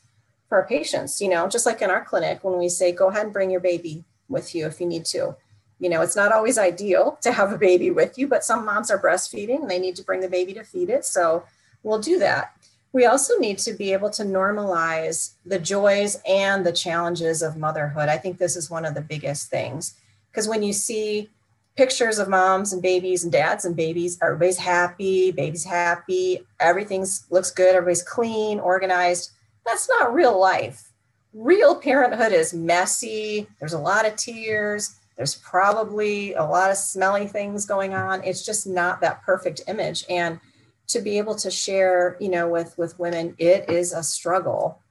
for 0.50 0.60
our 0.62 0.68
patients. 0.68 1.22
You 1.22 1.30
know 1.30 1.48
just 1.48 1.66
like 1.66 1.82
in 1.82 1.90
our 1.90 2.04
clinic 2.04 2.44
when 2.44 2.58
we 2.58 2.68
say 2.68 2.92
go 2.92 3.10
ahead 3.10 3.26
and 3.26 3.34
bring 3.34 3.52
your 3.52 3.62
baby 3.62 4.04
with 4.28 4.54
you 4.54 4.66
if 4.66 4.82
you 4.82 4.88
need 4.88 5.06
to. 5.06 5.36
You 5.80 5.90
know 5.90 6.02
it's 6.02 6.16
not 6.16 6.32
always 6.32 6.58
ideal 6.58 7.20
to 7.22 7.32
have 7.32 7.54
a 7.54 7.58
baby 7.58 7.92
with 7.92 8.18
you 8.18 8.28
but 8.28 8.44
some 8.44 8.66
moms 8.66 8.92
are 8.92 9.02
breastfeeding 9.02 9.62
and 9.62 9.72
they 9.72 9.80
need 9.80 9.96
to 9.98 10.04
bring 10.04 10.22
the 10.22 10.28
baby 10.28 10.54
to 10.56 10.64
feed 10.64 10.90
it. 10.90 11.06
So 11.06 11.46
we'll 11.84 12.00
do 12.00 12.20
that 12.20 12.56
we 12.96 13.06
also 13.06 13.38
need 13.40 13.58
to 13.58 13.74
be 13.74 13.92
able 13.92 14.10
to 14.10 14.24
normalize 14.24 15.34
the 15.46 15.60
joys 15.60 16.18
and 16.26 16.66
the 16.66 16.72
challenges 16.72 17.42
of 17.42 17.58
motherhood 17.58 18.10
i 18.10 18.18
think 18.18 18.38
this 18.38 18.56
is 18.56 18.70
one 18.70 18.86
of 18.86 18.96
the 18.96 19.02
biggest 19.02 19.50
things 19.50 19.96
because 20.32 20.48
when 20.48 20.64
you 20.64 20.74
see 20.74 21.30
pictures 21.76 22.20
of 22.20 22.30
moms 22.30 22.72
and 22.72 22.82
babies 22.82 23.24
and 23.24 23.32
dads 23.32 23.66
and 23.66 23.76
babies. 23.76 24.18
Everybody's 24.22 24.58
happy, 24.58 25.32
baby's 25.32 25.66
happy, 25.66 26.46
everything's 26.60 27.26
looks 27.30 27.52
good, 27.52 27.76
everybody's 27.76 28.04
clean, 28.04 28.60
organized. 28.60 29.32
That's 29.66 29.90
not 29.90 30.14
real 30.14 30.40
life. 30.40 30.92
Real 31.34 31.76
parenthood 31.76 32.32
is 32.32 32.54
messy. 32.54 33.48
There's 33.60 33.74
a 33.74 33.80
lot 33.80 34.06
of 34.06 34.16
tears. 34.16 34.96
There's 35.18 35.36
probably 35.36 36.34
a 36.34 36.44
lot 36.44 36.72
of 36.72 36.78
smelly 36.78 37.28
things 37.28 37.66
going 37.66 37.94
on. 37.94 38.24
It's 38.24 38.46
just 38.46 38.68
not 38.68 39.02
that 39.02 39.22
perfect 39.24 39.62
image. 39.68 40.06
And 40.10 40.40
to 40.88 41.02
be 41.02 41.18
able 41.18 41.36
to 41.36 41.52
share, 41.52 42.18
you 42.20 42.30
know, 42.30 42.48
with 42.48 42.78
with 42.78 42.98
women, 43.00 43.36
it 43.38 43.70
is 43.70 43.94
a 43.94 44.04
struggle. 44.04 44.82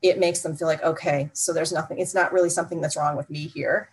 It 0.00 0.18
makes 0.18 0.40
them 0.40 0.56
feel 0.56 0.68
like, 0.68 0.82
okay, 0.82 1.30
so 1.32 1.52
there's 1.52 1.72
nothing, 1.72 2.00
it's 2.00 2.14
not 2.14 2.32
really 2.32 2.50
something 2.50 2.80
that's 2.80 2.96
wrong 2.96 3.16
with 3.16 3.30
me 3.30 3.46
here 3.46 3.88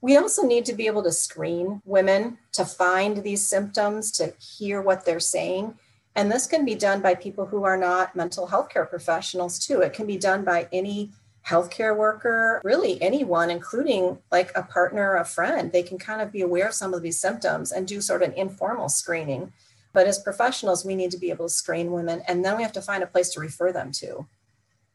we 0.00 0.16
also 0.16 0.46
need 0.46 0.64
to 0.66 0.72
be 0.72 0.86
able 0.86 1.02
to 1.02 1.12
screen 1.12 1.82
women 1.84 2.38
to 2.52 2.64
find 2.64 3.18
these 3.18 3.46
symptoms, 3.46 4.12
to 4.12 4.34
hear 4.38 4.80
what 4.80 5.04
they're 5.04 5.20
saying. 5.20 5.74
And 6.14 6.30
this 6.30 6.46
can 6.46 6.64
be 6.64 6.74
done 6.74 7.00
by 7.00 7.14
people 7.14 7.46
who 7.46 7.64
are 7.64 7.76
not 7.76 8.16
mental 8.16 8.46
health 8.46 8.68
care 8.68 8.86
professionals, 8.86 9.58
too. 9.58 9.80
It 9.80 9.92
can 9.92 10.06
be 10.06 10.16
done 10.16 10.44
by 10.44 10.68
any 10.72 11.10
healthcare 11.46 11.96
worker, 11.96 12.60
really 12.64 13.00
anyone, 13.02 13.50
including 13.50 14.18
like 14.30 14.50
a 14.54 14.62
partner, 14.62 15.16
a 15.16 15.24
friend. 15.24 15.72
They 15.72 15.82
can 15.82 15.98
kind 15.98 16.20
of 16.20 16.32
be 16.32 16.40
aware 16.40 16.68
of 16.68 16.74
some 16.74 16.94
of 16.94 17.02
these 17.02 17.20
symptoms 17.20 17.72
and 17.72 17.86
do 17.86 18.00
sort 18.00 18.22
of 18.22 18.30
an 18.30 18.34
informal 18.36 18.88
screening. 18.88 19.52
But 19.96 20.06
as 20.06 20.18
professionals, 20.18 20.84
we 20.84 20.94
need 20.94 21.10
to 21.12 21.18
be 21.18 21.30
able 21.30 21.46
to 21.46 21.54
screen 21.62 21.90
women, 21.90 22.20
and 22.28 22.44
then 22.44 22.58
we 22.58 22.62
have 22.62 22.74
to 22.74 22.82
find 22.82 23.02
a 23.02 23.06
place 23.06 23.30
to 23.30 23.40
refer 23.40 23.72
them 23.72 23.92
to. 23.92 24.26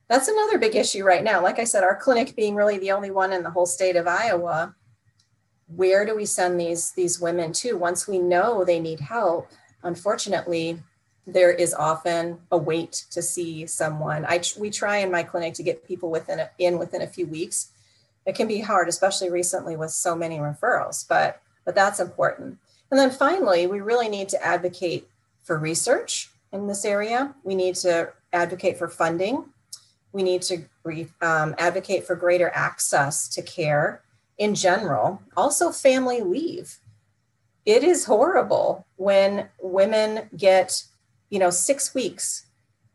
That's 0.08 0.28
another 0.28 0.60
big 0.60 0.76
issue 0.76 1.04
right 1.04 1.24
now. 1.24 1.42
Like 1.42 1.58
I 1.58 1.64
said, 1.64 1.84
our 1.84 1.96
clinic 1.96 2.36
being 2.36 2.54
really 2.54 2.78
the 2.78 2.92
only 2.92 3.10
one 3.10 3.34
in 3.34 3.42
the 3.42 3.50
whole 3.50 3.66
state 3.66 3.96
of 3.96 4.06
Iowa, 4.06 4.76
where 5.76 6.06
do 6.06 6.16
we 6.16 6.26
send 6.26 6.60
these 6.60 6.92
these 6.92 7.20
women 7.20 7.52
to 7.54 7.74
once 7.74 8.08
we 8.08 8.20
know 8.20 8.64
they 8.64 8.80
need 8.80 9.00
help 9.00 9.50
unfortunately 9.84 10.80
there 11.26 11.52
is 11.52 11.74
often 11.74 12.40
a 12.52 12.58
wait 12.58 13.06
to 13.10 13.22
see 13.22 13.66
someone 13.66 14.26
i 14.26 14.42
we 14.60 14.70
try 14.70 14.98
in 14.98 15.10
my 15.10 15.24
clinic 15.24 15.54
to 15.54 15.64
get 15.64 15.88
people 15.88 16.12
within 16.12 16.40
a, 16.40 16.50
in 16.60 16.78
within 16.78 17.02
a 17.02 17.08
few 17.08 17.26
weeks 17.26 17.72
it 18.26 18.36
can 18.36 18.48
be 18.48 18.60
hard 18.60 18.90
especially 18.90 19.30
recently 19.30 19.78
with 19.78 19.92
so 19.92 20.14
many 20.14 20.40
referrals 20.40 21.08
but 21.08 21.42
but 21.64 21.76
that's 21.76 22.00
important 22.00 22.58
and 22.92 23.00
then 23.00 23.10
finally 23.10 23.66
we 23.68 23.82
really 23.82 24.10
need 24.10 24.30
to 24.30 24.46
advocate 24.46 25.08
for 25.42 25.58
research 25.58 26.30
in 26.52 26.68
this 26.68 26.86
area 26.86 27.34
we 27.44 27.56
need 27.56 27.76
to 27.76 28.12
advocate 28.34 28.78
for 28.78 28.88
funding 28.88 29.46
we 30.14 30.24
need 30.24 30.42
to 30.42 30.64
um, 31.22 31.56
advocate 31.58 32.06
for 32.06 32.16
greater 32.16 32.52
access 32.54 33.28
to 33.30 33.42
care 33.42 34.02
in 34.38 34.56
general, 34.56 35.22
also 35.38 35.72
family 35.72 36.22
leave. 36.22 36.80
It 37.66 37.84
is 37.84 38.06
horrible 38.06 38.88
when 38.96 39.50
women 39.62 40.30
get, 40.36 40.84
you 41.30 41.40
know, 41.40 41.52
six 41.52 41.94
weeks 41.94 42.48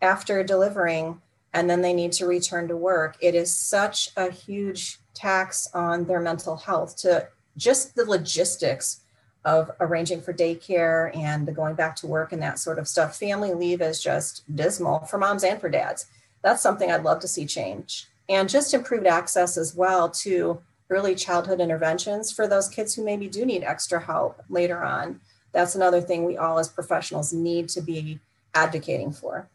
after 0.03 0.43
delivering 0.43 1.21
and 1.55 1.71
then 1.71 1.81
they 1.81 1.95
need 1.95 2.13
to 2.13 2.27
return 2.27 2.69
to 2.69 2.77
work. 2.77 3.17
It 3.21 3.35
is 3.35 3.55
such 3.55 4.11
a 4.17 4.31
huge 4.31 4.99
tax 5.15 5.69
on 5.73 6.05
their 6.05 6.21
mental 6.21 6.57
health 6.57 6.97
to 6.99 7.29
just 7.57 7.95
the 7.95 8.05
logistics 8.05 9.01
of 9.47 9.71
arranging 9.79 10.21
for 10.21 10.35
daycare 10.35 11.17
and 11.17 11.47
the 11.47 11.53
going 11.53 11.77
back 11.77 11.95
to 11.95 12.07
work 12.07 12.33
and 12.33 12.43
that 12.43 12.59
sort 12.59 12.81
of 12.81 12.89
stuff. 12.89 13.17
Family 13.17 13.55
leave 13.55 13.81
is 13.81 14.03
just 14.03 14.43
dismal 14.55 14.99
for 15.07 15.19
moms 15.19 15.45
and 15.45 15.61
for 15.61 15.71
dads. 15.71 16.07
That's 16.43 16.61
something 16.61 16.91
I'd 16.91 17.05
love 17.05 17.21
to 17.21 17.29
see 17.29 17.47
change. 17.47 18.09
And 18.29 18.49
just 18.49 18.75
improved 18.75 19.07
access 19.07 19.57
as 19.57 19.73
well 19.73 20.11
to 20.11 20.61
early 20.91 21.15
childhood 21.15 21.61
interventions 21.61 22.33
for 22.33 22.49
those 22.49 22.69
kids 22.69 22.95
who 22.95 23.05
maybe 23.05 23.29
do 23.29 23.47
need 23.47 23.63
extra 23.63 24.01
help 24.01 24.43
later 24.49 24.83
on. 24.83 25.21
That's 25.53 25.77
another 25.77 26.01
thing 26.01 26.25
we 26.25 26.37
all 26.37 26.59
as 26.59 26.69
professionals 26.69 27.33
need 27.33 27.69
to 27.71 27.81
be 27.81 28.19
advocating 28.53 29.13
for. 29.13 29.49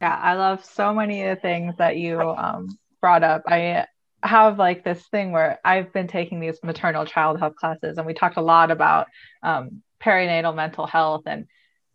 Yeah, 0.00 0.18
I 0.20 0.34
love 0.34 0.64
so 0.64 0.94
many 0.94 1.22
of 1.22 1.36
the 1.36 1.40
things 1.40 1.74
that 1.76 1.98
you 1.98 2.18
um, 2.18 2.78
brought 3.02 3.22
up. 3.22 3.42
I 3.46 3.86
have 4.24 4.58
like 4.58 4.84
this 4.84 5.06
thing 5.08 5.32
where 5.32 5.60
I've 5.64 5.92
been 5.92 6.08
taking 6.08 6.40
these 6.40 6.58
maternal 6.62 7.04
child 7.04 7.38
health 7.38 7.56
classes, 7.56 7.98
and 7.98 8.06
we 8.06 8.14
talked 8.14 8.36
a 8.36 8.42
lot 8.42 8.70
about 8.70 9.06
um, 9.42 9.82
perinatal 10.04 10.54
mental 10.54 10.86
health 10.86 11.22
and 11.26 11.46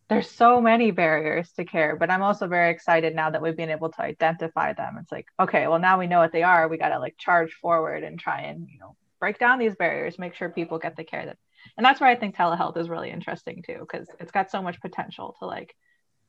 there's 0.09 0.29
so 0.29 0.59
many 0.59 0.89
barriers 0.89 1.51
to 1.51 1.63
care 1.63 1.95
but 1.95 2.09
i'm 2.09 2.23
also 2.23 2.47
very 2.47 2.71
excited 2.71 3.15
now 3.15 3.29
that 3.29 3.41
we've 3.41 3.55
been 3.55 3.69
able 3.69 3.91
to 3.91 4.01
identify 4.01 4.73
them. 4.73 4.97
It's 4.99 5.11
like 5.11 5.27
okay 5.39 5.67
well 5.67 5.79
now 5.79 5.99
we 5.99 6.07
know 6.07 6.19
what 6.19 6.31
they 6.31 6.43
are. 6.43 6.67
We 6.67 6.77
got 6.77 6.89
to 6.89 6.99
like 6.99 7.17
charge 7.17 7.53
forward 7.61 8.03
and 8.03 8.19
try 8.19 8.41
and 8.41 8.67
you 8.67 8.79
know 8.79 8.95
break 9.19 9.37
down 9.37 9.59
these 9.59 9.75
barriers 9.75 10.17
make 10.17 10.33
sure 10.33 10.49
people 10.49 10.79
get 10.79 10.95
the 10.95 11.03
care 11.03 11.25
that 11.25 11.37
and 11.77 11.85
that's 11.85 11.99
why 11.99 12.09
i 12.09 12.15
think 12.15 12.35
telehealth 12.35 12.77
is 12.77 12.89
really 12.89 13.11
interesting 13.11 13.61
too 13.65 13.79
because 13.79 14.07
it's 14.19 14.31
got 14.31 14.49
so 14.49 14.61
much 14.61 14.79
potential 14.81 15.35
to 15.39 15.45
like 15.45 15.75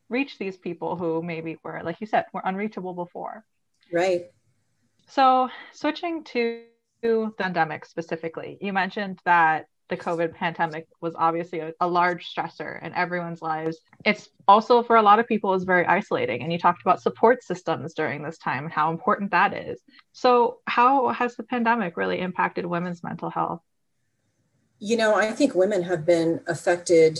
reach 0.08 0.38
these 0.38 0.56
people 0.56 0.96
who 0.96 1.22
maybe 1.22 1.56
were 1.62 1.80
like 1.84 2.00
you 2.00 2.06
said 2.06 2.26
were 2.32 2.42
unreachable 2.44 2.94
before. 2.94 3.44
Right 3.92 4.26
so 5.10 5.48
switching 5.72 6.24
to 6.24 6.62
the 7.02 7.32
pandemic 7.38 7.84
specifically, 7.84 8.58
you 8.60 8.72
mentioned 8.72 9.18
that 9.24 9.66
the 9.90 9.96
COVID 9.96 10.34
pandemic 10.34 10.86
was 11.00 11.14
obviously 11.18 11.58
a, 11.58 11.72
a, 11.80 11.88
large 11.88 12.32
stressor 12.32 12.82
in 12.82 12.94
everyone's 12.94 13.42
lives. 13.42 13.78
It's 14.04 14.28
also 14.46 14.84
for 14.84 14.96
a 14.96 15.02
lot 15.02 15.18
of 15.18 15.26
people 15.26 15.52
is 15.54 15.64
very 15.64 15.84
isolating. 15.84 16.42
And 16.42 16.52
you 16.52 16.58
talked 16.58 16.80
about 16.80 17.02
support 17.02 17.42
systems 17.42 17.92
during 17.92 18.22
this 18.22 18.38
time 18.38 18.64
and 18.64 18.72
how 18.72 18.92
important 18.92 19.32
that 19.32 19.52
is. 19.52 19.80
So 20.12 20.58
how 20.66 21.08
has 21.08 21.34
the 21.34 21.42
pandemic 21.42 21.96
really 21.96 22.20
impacted 22.20 22.64
women's 22.64 23.02
mental 23.02 23.30
health? 23.30 23.62
You 24.78 24.96
know, 24.96 25.16
I 25.16 25.32
think 25.32 25.54
women 25.54 25.82
have 25.82 26.06
been 26.06 26.40
affected 26.46 27.18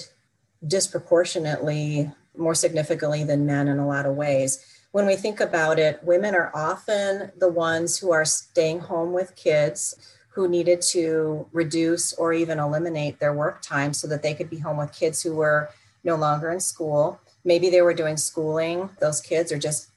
disproportionately 0.66 2.10
more 2.36 2.54
significantly 2.54 3.24
than 3.24 3.46
men 3.46 3.66
in 3.66 3.78
a 3.78 3.86
lot 3.86 4.06
of 4.06 4.14
ways. 4.14 4.64
When 4.92 5.06
we 5.06 5.14
think 5.14 5.38
about 5.38 5.78
it, 5.78 6.02
women 6.02 6.34
are 6.34 6.50
often 6.52 7.30
the 7.38 7.48
ones 7.48 7.98
who 7.98 8.10
are 8.10 8.24
staying 8.24 8.80
home 8.80 9.12
with 9.12 9.36
kids 9.36 9.94
who 10.30 10.48
needed 10.48 10.80
to 10.80 11.46
reduce 11.52 12.12
or 12.14 12.32
even 12.32 12.58
eliminate 12.58 13.20
their 13.20 13.32
work 13.32 13.62
time 13.62 13.94
so 13.94 14.08
that 14.08 14.22
they 14.22 14.34
could 14.34 14.50
be 14.50 14.58
home 14.58 14.78
with 14.78 14.92
kids 14.92 15.22
who 15.22 15.36
were 15.36 15.70
no 16.02 16.16
longer 16.16 16.50
in 16.50 16.58
school. 16.58 17.20
Maybe 17.44 17.70
they 17.70 17.82
were 17.82 17.94
doing 17.94 18.16
schooling, 18.16 18.90
those 19.00 19.20
kids, 19.20 19.52
or 19.52 19.58
just 19.58 19.90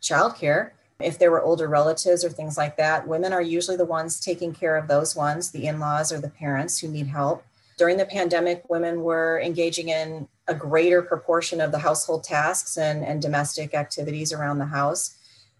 childcare. 0.00 0.70
If 0.98 1.18
there 1.18 1.30
were 1.30 1.42
older 1.42 1.68
relatives 1.68 2.24
or 2.24 2.30
things 2.30 2.56
like 2.56 2.76
that, 2.78 3.06
women 3.06 3.34
are 3.34 3.42
usually 3.42 3.76
the 3.76 3.84
ones 3.84 4.18
taking 4.18 4.54
care 4.54 4.76
of 4.76 4.88
those 4.88 5.14
ones, 5.14 5.50
the 5.50 5.66
in 5.66 5.78
laws 5.78 6.10
or 6.10 6.20
the 6.20 6.30
parents 6.30 6.78
who 6.78 6.88
need 6.88 7.08
help. 7.08 7.44
During 7.76 7.98
the 7.98 8.06
pandemic, 8.06 8.68
women 8.68 9.02
were 9.02 9.40
engaging 9.44 9.90
in 9.90 10.26
a 10.48 10.54
greater 10.54 11.02
proportion 11.02 11.60
of 11.60 11.70
the 11.70 11.78
household 11.78 12.24
tasks 12.24 12.76
and, 12.76 13.04
and 13.04 13.22
domestic 13.22 13.74
activities 13.74 14.32
around 14.32 14.58
the 14.58 14.66
house. 14.66 15.16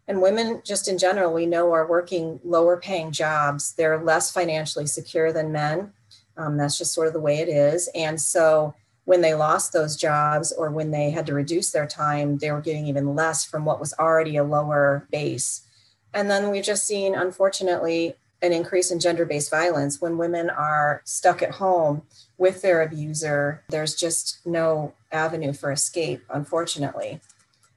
And 0.08 0.22
women, 0.22 0.62
just 0.64 0.88
in 0.88 0.96
general, 0.96 1.34
we 1.34 1.44
know 1.44 1.70
are 1.72 1.86
working 1.86 2.40
lower 2.42 2.78
paying 2.78 3.12
jobs. 3.12 3.74
They're 3.74 4.02
less 4.02 4.32
financially 4.32 4.86
secure 4.86 5.32
than 5.32 5.52
men. 5.52 5.92
Um, 6.38 6.56
that's 6.56 6.78
just 6.78 6.94
sort 6.94 7.08
of 7.08 7.12
the 7.12 7.20
way 7.20 7.38
it 7.38 7.48
is. 7.48 7.90
And 7.94 8.18
so 8.18 8.74
when 9.04 9.20
they 9.20 9.34
lost 9.34 9.72
those 9.72 9.96
jobs 9.96 10.52
or 10.52 10.70
when 10.70 10.90
they 10.90 11.10
had 11.10 11.26
to 11.26 11.34
reduce 11.34 11.70
their 11.70 11.86
time, 11.86 12.38
they 12.38 12.50
were 12.50 12.60
getting 12.60 12.86
even 12.86 13.14
less 13.14 13.44
from 13.44 13.64
what 13.64 13.80
was 13.80 13.94
already 13.98 14.36
a 14.36 14.44
lower 14.44 15.06
base. 15.10 15.66
And 16.14 16.30
then 16.30 16.50
we've 16.50 16.64
just 16.64 16.86
seen, 16.86 17.14
unfortunately, 17.14 18.14
an 18.40 18.52
increase 18.52 18.90
in 18.90 19.00
gender 19.00 19.26
based 19.26 19.50
violence 19.50 20.00
when 20.00 20.16
women 20.16 20.48
are 20.48 21.02
stuck 21.04 21.42
at 21.42 21.52
home 21.52 22.02
with 22.38 22.62
their 22.62 22.82
abuser. 22.82 23.62
There's 23.68 23.94
just 23.94 24.38
no 24.46 24.94
avenue 25.12 25.52
for 25.52 25.72
escape, 25.72 26.22
unfortunately. 26.30 27.20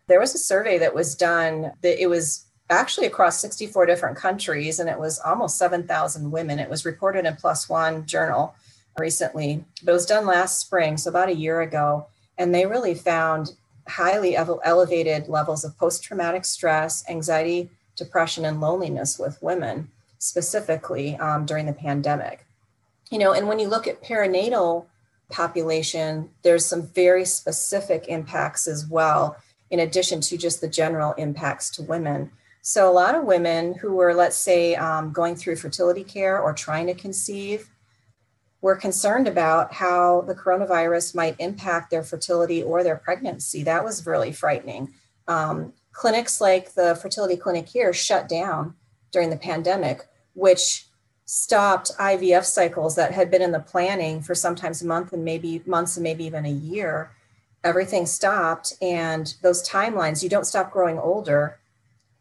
There 0.07 0.19
was 0.19 0.35
a 0.35 0.39
survey 0.39 0.77
that 0.77 0.95
was 0.95 1.15
done 1.15 1.73
that 1.81 2.01
it 2.01 2.07
was 2.07 2.45
actually 2.69 3.07
across 3.07 3.41
64 3.41 3.85
different 3.85 4.17
countries 4.17 4.79
and 4.79 4.89
it 4.89 4.97
was 4.97 5.19
almost 5.19 5.57
7,000 5.57 6.31
women. 6.31 6.59
It 6.59 6.69
was 6.69 6.85
reported 6.85 7.25
in 7.25 7.35
One 7.67 8.05
journal 8.05 8.55
recently, 8.97 9.65
but 9.83 9.91
it 9.91 9.93
was 9.93 10.05
done 10.05 10.25
last 10.25 10.59
spring, 10.59 10.97
so 10.97 11.09
about 11.09 11.29
a 11.29 11.35
year 11.35 11.61
ago. 11.61 12.07
And 12.37 12.53
they 12.53 12.65
really 12.65 12.95
found 12.95 13.53
highly 13.87 14.35
elevated 14.35 15.27
levels 15.27 15.63
of 15.63 15.77
post 15.77 16.03
traumatic 16.03 16.45
stress, 16.45 17.03
anxiety, 17.09 17.69
depression, 17.95 18.45
and 18.45 18.61
loneliness 18.61 19.19
with 19.19 19.41
women, 19.41 19.89
specifically 20.17 21.17
um, 21.17 21.45
during 21.45 21.65
the 21.65 21.73
pandemic. 21.73 22.45
You 23.11 23.19
know, 23.19 23.33
and 23.33 23.47
when 23.47 23.59
you 23.59 23.67
look 23.67 23.87
at 23.87 24.01
perinatal 24.01 24.85
population, 25.29 26.29
there's 26.41 26.65
some 26.65 26.87
very 26.87 27.25
specific 27.25 28.05
impacts 28.07 28.67
as 28.67 28.87
well 28.87 29.37
in 29.69 29.79
addition 29.79 30.21
to 30.21 30.37
just 30.37 30.61
the 30.61 30.67
general 30.67 31.13
impacts 31.13 31.69
to 31.71 31.83
women. 31.83 32.31
So, 32.61 32.89
a 32.89 32.93
lot 32.93 33.15
of 33.15 33.25
women 33.25 33.73
who 33.73 33.93
were, 33.93 34.13
let's 34.13 34.35
say, 34.35 34.75
um, 34.75 35.11
going 35.11 35.35
through 35.35 35.57
fertility 35.57 36.03
care 36.03 36.39
or 36.39 36.53
trying 36.53 36.87
to 36.87 36.93
conceive 36.93 37.69
were 38.61 38.75
concerned 38.75 39.27
about 39.27 39.73
how 39.73 40.21
the 40.21 40.35
coronavirus 40.35 41.15
might 41.15 41.35
impact 41.39 41.89
their 41.89 42.03
fertility 42.03 42.61
or 42.61 42.83
their 42.83 42.95
pregnancy. 42.95 43.63
That 43.63 43.83
was 43.83 44.05
really 44.05 44.31
frightening. 44.31 44.93
Um, 45.27 45.73
clinics 45.91 46.39
like 46.39 46.73
the 46.73 46.95
fertility 46.95 47.35
clinic 47.35 47.67
here 47.67 47.91
shut 47.91 48.29
down 48.29 48.75
during 49.11 49.31
the 49.31 49.37
pandemic, 49.37 50.07
which 50.33 50.85
stopped 51.33 51.91
IVF 51.97 52.43
cycles 52.43 52.97
that 52.97 53.13
had 53.13 53.31
been 53.31 53.41
in 53.41 53.53
the 53.53 53.59
planning 53.61 54.21
for 54.21 54.35
sometimes 54.35 54.81
a 54.81 54.85
month 54.85 55.13
and 55.13 55.23
maybe 55.23 55.63
months 55.65 55.95
and 55.95 56.03
maybe 56.03 56.25
even 56.25 56.45
a 56.45 56.51
year 56.51 57.09
everything 57.63 58.05
stopped. 58.05 58.73
And 58.81 59.33
those 59.41 59.65
timelines 59.65 60.21
you 60.21 60.27
don't 60.27 60.45
stop 60.45 60.73
growing 60.73 60.99
older 60.99 61.57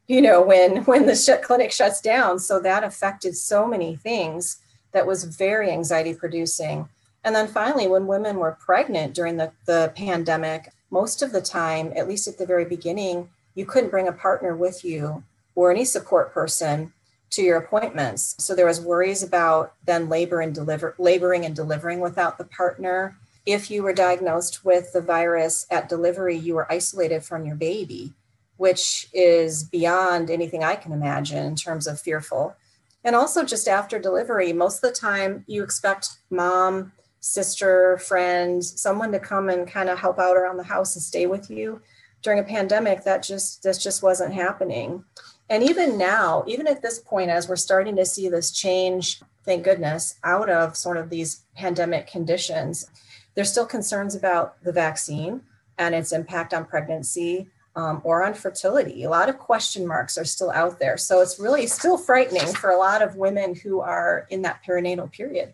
you 0.06 0.22
know 0.22 0.40
when 0.40 0.84
when 0.84 1.06
the 1.06 1.16
sh- 1.16 1.42
clinic 1.42 1.72
shuts 1.72 2.00
down. 2.00 2.38
So 2.38 2.60
that 2.60 2.84
affected 2.84 3.36
so 3.36 3.66
many 3.66 3.96
things 3.96 4.58
that 4.92 5.08
was 5.08 5.24
very 5.24 5.72
anxiety 5.72 6.14
producing. 6.14 6.88
And 7.24 7.34
then 7.34 7.48
finally 7.48 7.88
when 7.88 8.06
women 8.06 8.36
were 8.36 8.58
pregnant 8.64 9.12
during 9.12 9.38
the, 9.38 9.50
the 9.66 9.92
pandemic 9.96 10.72
most 10.92 11.20
of 11.20 11.32
the 11.32 11.42
time 11.42 11.92
at 11.96 12.06
least 12.06 12.28
at 12.28 12.38
the 12.38 12.46
very 12.46 12.64
beginning 12.64 13.28
you 13.56 13.66
couldn't 13.66 13.90
bring 13.90 14.06
a 14.06 14.12
partner 14.12 14.54
with 14.54 14.84
you 14.84 15.24
or 15.56 15.72
any 15.72 15.84
support 15.84 16.32
person 16.32 16.92
to 17.30 17.42
your 17.42 17.58
appointments 17.58 18.34
so 18.38 18.54
there 18.54 18.66
was 18.66 18.80
worries 18.80 19.22
about 19.22 19.74
then 19.84 20.08
labor 20.08 20.40
and 20.40 20.54
deliver 20.54 20.94
laboring 20.98 21.44
and 21.44 21.56
delivering 21.56 22.00
without 22.00 22.38
the 22.38 22.44
partner 22.44 23.16
if 23.46 23.70
you 23.70 23.82
were 23.82 23.92
diagnosed 23.92 24.64
with 24.64 24.92
the 24.92 25.00
virus 25.00 25.66
at 25.70 25.88
delivery, 25.88 26.36
you 26.36 26.54
were 26.54 26.70
isolated 26.70 27.24
from 27.24 27.46
your 27.46 27.56
baby, 27.56 28.12
which 28.56 29.08
is 29.12 29.64
beyond 29.64 30.30
anything 30.30 30.62
I 30.62 30.76
can 30.76 30.92
imagine 30.92 31.44
in 31.44 31.56
terms 31.56 31.86
of 31.86 32.00
fearful. 32.00 32.54
And 33.02 33.16
also, 33.16 33.44
just 33.44 33.66
after 33.66 33.98
delivery, 33.98 34.52
most 34.52 34.84
of 34.84 34.90
the 34.90 34.96
time 34.96 35.44
you 35.46 35.62
expect 35.62 36.10
mom, 36.30 36.92
sister, 37.20 37.98
friend, 37.98 38.62
someone 38.64 39.10
to 39.12 39.18
come 39.18 39.48
and 39.48 39.66
kind 39.66 39.88
of 39.88 39.98
help 39.98 40.18
out 40.18 40.36
around 40.36 40.58
the 40.58 40.64
house 40.64 40.94
and 40.94 41.02
stay 41.02 41.26
with 41.26 41.50
you. 41.50 41.80
During 42.22 42.38
a 42.38 42.44
pandemic, 42.44 43.04
that 43.04 43.22
just 43.22 43.62
this 43.62 43.82
just 43.82 44.02
wasn't 44.02 44.34
happening. 44.34 45.04
And 45.50 45.64
even 45.64 45.98
now, 45.98 46.44
even 46.46 46.68
at 46.68 46.80
this 46.80 47.00
point, 47.00 47.28
as 47.28 47.48
we're 47.48 47.56
starting 47.56 47.96
to 47.96 48.06
see 48.06 48.28
this 48.28 48.52
change, 48.52 49.20
thank 49.44 49.64
goodness, 49.64 50.14
out 50.22 50.48
of 50.48 50.76
sort 50.76 50.96
of 50.96 51.10
these 51.10 51.44
pandemic 51.56 52.06
conditions, 52.06 52.88
there's 53.34 53.50
still 53.50 53.66
concerns 53.66 54.14
about 54.14 54.62
the 54.62 54.72
vaccine 54.72 55.42
and 55.76 55.94
its 55.94 56.12
impact 56.12 56.54
on 56.54 56.64
pregnancy 56.64 57.48
um, 57.74 58.00
or 58.04 58.24
on 58.24 58.34
fertility. 58.34 59.02
A 59.02 59.10
lot 59.10 59.28
of 59.28 59.38
question 59.38 59.86
marks 59.86 60.16
are 60.16 60.24
still 60.24 60.52
out 60.52 60.78
there. 60.78 60.96
So 60.96 61.20
it's 61.20 61.40
really 61.40 61.66
still 61.66 61.98
frightening 61.98 62.54
for 62.54 62.70
a 62.70 62.78
lot 62.78 63.02
of 63.02 63.16
women 63.16 63.56
who 63.56 63.80
are 63.80 64.26
in 64.30 64.42
that 64.42 64.60
perinatal 64.66 65.10
period. 65.10 65.52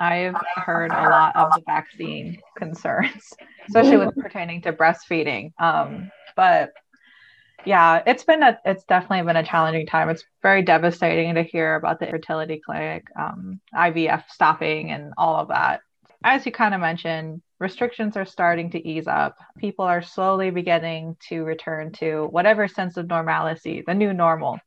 I've 0.00 0.34
heard 0.56 0.90
a 0.90 1.08
lot 1.08 1.36
of 1.36 1.52
the 1.52 1.62
vaccine 1.66 2.40
concerns, 2.56 3.34
especially 3.68 3.98
with 3.98 4.16
pertaining 4.16 4.62
to 4.62 4.72
breastfeeding. 4.72 5.52
Um, 5.60 6.10
but 6.36 6.72
yeah, 7.64 8.02
it's 8.06 8.24
been 8.24 8.42
a, 8.42 8.58
it's 8.64 8.84
definitely 8.84 9.26
been 9.26 9.36
a 9.36 9.44
challenging 9.44 9.86
time. 9.86 10.08
It's 10.08 10.24
very 10.42 10.62
devastating 10.62 11.34
to 11.34 11.42
hear 11.42 11.74
about 11.74 12.00
the 12.00 12.06
fertility 12.06 12.60
clinic, 12.64 13.04
um, 13.18 13.60
IVF 13.74 14.24
stopping, 14.30 14.90
and 14.90 15.12
all 15.16 15.36
of 15.36 15.48
that 15.48 15.80
as 16.24 16.44
you 16.44 16.52
kind 16.52 16.74
of 16.74 16.80
mentioned, 16.80 17.40
restrictions 17.58 18.16
are 18.16 18.26
starting 18.26 18.70
to 18.70 18.86
ease 18.86 19.06
up. 19.06 19.38
People 19.58 19.84
are 19.84 20.02
slowly 20.02 20.50
beginning 20.50 21.16
to 21.28 21.44
return 21.44 21.92
to 21.92 22.26
whatever 22.30 22.68
sense 22.68 22.96
of 22.96 23.08
normalcy, 23.08 23.82
the 23.86 23.94
new 23.94 24.12
normal. 24.12 24.58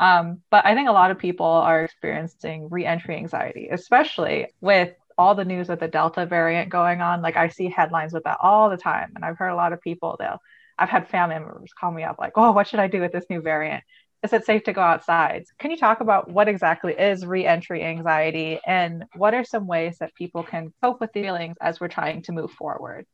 Um, 0.00 0.42
but 0.50 0.64
I 0.64 0.74
think 0.74 0.88
a 0.88 0.92
lot 0.92 1.10
of 1.10 1.18
people 1.18 1.46
are 1.46 1.84
experiencing 1.84 2.68
reentry 2.70 3.16
anxiety, 3.16 3.68
especially 3.70 4.48
with 4.60 4.92
all 5.16 5.34
the 5.34 5.44
news 5.44 5.68
with 5.68 5.80
the 5.80 5.88
Delta 5.88 6.26
variant 6.26 6.70
going 6.70 7.00
on. 7.00 7.22
Like 7.22 7.36
I 7.36 7.48
see 7.48 7.68
headlines 7.68 8.12
with 8.12 8.24
that 8.24 8.38
all 8.40 8.70
the 8.70 8.76
time. 8.76 9.12
And 9.14 9.24
I've 9.24 9.38
heard 9.38 9.48
a 9.48 9.56
lot 9.56 9.72
of 9.72 9.80
people, 9.80 10.16
they'll, 10.18 10.40
I've 10.78 10.88
had 10.88 11.08
family 11.08 11.34
members 11.34 11.72
call 11.78 11.90
me 11.90 12.04
up 12.04 12.16
like, 12.18 12.32
oh, 12.36 12.52
what 12.52 12.68
should 12.68 12.80
I 12.80 12.88
do 12.88 13.00
with 13.00 13.12
this 13.12 13.24
new 13.28 13.40
variant? 13.40 13.82
is 14.24 14.32
it 14.32 14.44
safe 14.44 14.64
to 14.64 14.72
go 14.72 14.80
outside? 14.80 15.44
Can 15.58 15.70
you 15.70 15.76
talk 15.76 16.00
about 16.00 16.28
what 16.28 16.48
exactly 16.48 16.92
is 16.92 17.24
reentry 17.24 17.84
anxiety 17.84 18.58
and 18.66 19.04
what 19.14 19.34
are 19.34 19.44
some 19.44 19.66
ways 19.66 19.98
that 19.98 20.14
people 20.14 20.42
can 20.42 20.72
cope 20.82 21.00
with 21.00 21.12
the 21.12 21.22
feelings 21.22 21.56
as 21.60 21.80
we're 21.80 21.88
trying 21.88 22.22
to 22.22 22.32
move 22.32 22.50
forward? 22.50 23.06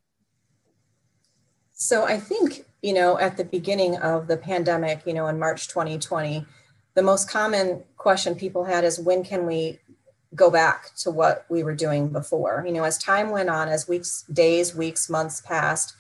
So 1.74 2.04
I 2.04 2.18
think, 2.18 2.64
you 2.82 2.94
know, 2.94 3.18
at 3.18 3.36
the 3.36 3.44
beginning 3.44 3.96
of 3.96 4.28
the 4.28 4.36
pandemic, 4.36 5.02
you 5.06 5.12
know, 5.12 5.26
in 5.26 5.38
March 5.38 5.68
2020, 5.68 6.46
the 6.94 7.02
most 7.02 7.28
common 7.28 7.82
question 7.96 8.34
people 8.34 8.64
had 8.64 8.84
is 8.84 8.98
when 8.98 9.24
can 9.24 9.44
we 9.44 9.80
go 10.34 10.50
back 10.50 10.94
to 10.96 11.10
what 11.10 11.44
we 11.50 11.62
were 11.62 11.74
doing 11.74 12.08
before? 12.08 12.64
You 12.66 12.72
know, 12.72 12.84
as 12.84 12.96
time 12.96 13.30
went 13.30 13.50
on, 13.50 13.68
as 13.68 13.88
weeks, 13.88 14.22
days, 14.32 14.74
weeks, 14.74 15.10
months 15.10 15.40
passed, 15.42 15.96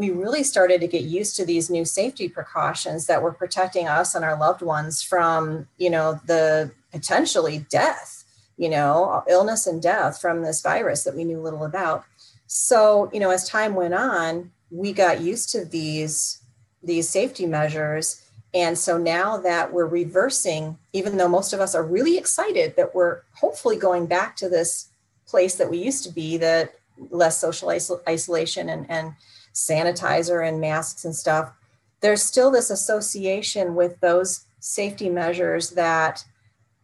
we 0.00 0.08
really 0.08 0.42
started 0.42 0.80
to 0.80 0.86
get 0.86 1.02
used 1.02 1.36
to 1.36 1.44
these 1.44 1.68
new 1.68 1.84
safety 1.84 2.26
precautions 2.26 3.04
that 3.04 3.22
were 3.22 3.32
protecting 3.32 3.86
us 3.86 4.14
and 4.14 4.24
our 4.24 4.38
loved 4.38 4.62
ones 4.62 5.02
from, 5.02 5.68
you 5.76 5.90
know, 5.90 6.18
the 6.24 6.70
potentially 6.90 7.66
death, 7.68 8.24
you 8.56 8.70
know, 8.70 9.22
illness 9.28 9.66
and 9.66 9.82
death 9.82 10.18
from 10.18 10.40
this 10.40 10.62
virus 10.62 11.04
that 11.04 11.14
we 11.14 11.24
knew 11.24 11.38
little 11.38 11.64
about. 11.64 12.06
So, 12.46 13.10
you 13.12 13.20
know, 13.20 13.28
as 13.28 13.46
time 13.46 13.74
went 13.74 13.92
on, 13.92 14.50
we 14.70 14.94
got 14.94 15.20
used 15.20 15.50
to 15.50 15.66
these 15.66 16.40
these 16.82 17.06
safety 17.10 17.44
measures 17.44 18.22
And 18.52 18.76
so 18.76 18.98
now 18.98 19.36
that 19.38 19.72
we're 19.72 19.86
reversing, 19.86 20.78
even 20.92 21.16
though 21.16 21.28
most 21.28 21.52
of 21.52 21.60
us 21.60 21.74
are 21.74 21.84
really 21.84 22.18
excited 22.18 22.74
that 22.76 22.94
we're 22.94 23.20
hopefully 23.34 23.76
going 23.76 24.06
back 24.06 24.36
to 24.36 24.48
this 24.48 24.88
place 25.26 25.54
that 25.56 25.70
we 25.70 25.78
used 25.78 26.02
to 26.04 26.10
be, 26.10 26.36
that 26.38 26.74
less 27.10 27.38
social 27.38 27.68
isol- 27.68 28.00
isolation 28.08 28.68
and, 28.68 28.90
and 28.90 29.14
sanitizer 29.54 30.46
and 30.46 30.60
masks 30.60 31.04
and 31.04 31.14
stuff, 31.14 31.52
there's 32.00 32.22
still 32.22 32.50
this 32.50 32.70
association 32.70 33.74
with 33.74 34.00
those 34.00 34.46
safety 34.60 35.08
measures 35.08 35.70
that 35.70 36.24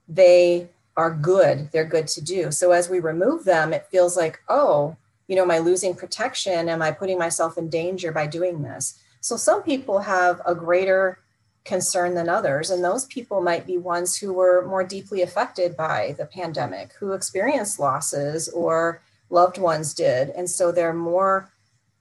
they 0.09 0.68
are 0.96 1.11
good, 1.11 1.70
they're 1.72 1.85
good 1.85 2.07
to 2.09 2.22
do. 2.22 2.50
So 2.50 2.72
as 2.72 2.88
we 2.88 3.00
remove 3.00 3.44
them, 3.44 3.72
it 3.72 3.87
feels 3.90 4.16
like, 4.16 4.40
oh, 4.48 4.96
you 5.29 5.37
know, 5.37 5.42
am 5.42 5.50
I 5.50 5.59
losing 5.59 5.94
protection? 5.94 6.68
Am 6.68 6.81
I 6.81 6.90
putting 6.90 7.18
myself 7.18 7.59
in 7.59 7.68
danger 7.68 8.12
by 8.12 8.26
doing 8.26 8.62
this? 8.62 8.98
So 9.20 9.37
some 9.37 9.62
people 9.62 10.00
have 10.00 10.40
a 10.46 10.55
greater 10.55 11.18
concern 11.64 12.14
than 12.14 12.29
others. 12.29 12.70
And 12.70 12.83
those 12.83 13.05
people 13.07 13.42
might 13.42 13.66
be 13.66 13.76
ones 13.76 14.16
who 14.16 14.33
were 14.33 14.64
more 14.66 14.85
deeply 14.85 15.20
affected 15.20 15.76
by 15.76 16.14
the 16.16 16.24
pandemic, 16.24 16.92
who 16.94 17.12
experienced 17.12 17.79
losses 17.79 18.48
or 18.48 19.02
loved 19.29 19.59
ones 19.59 19.92
did. 19.92 20.31
And 20.31 20.48
so 20.48 20.70
they're 20.70 20.94
more 20.94 21.50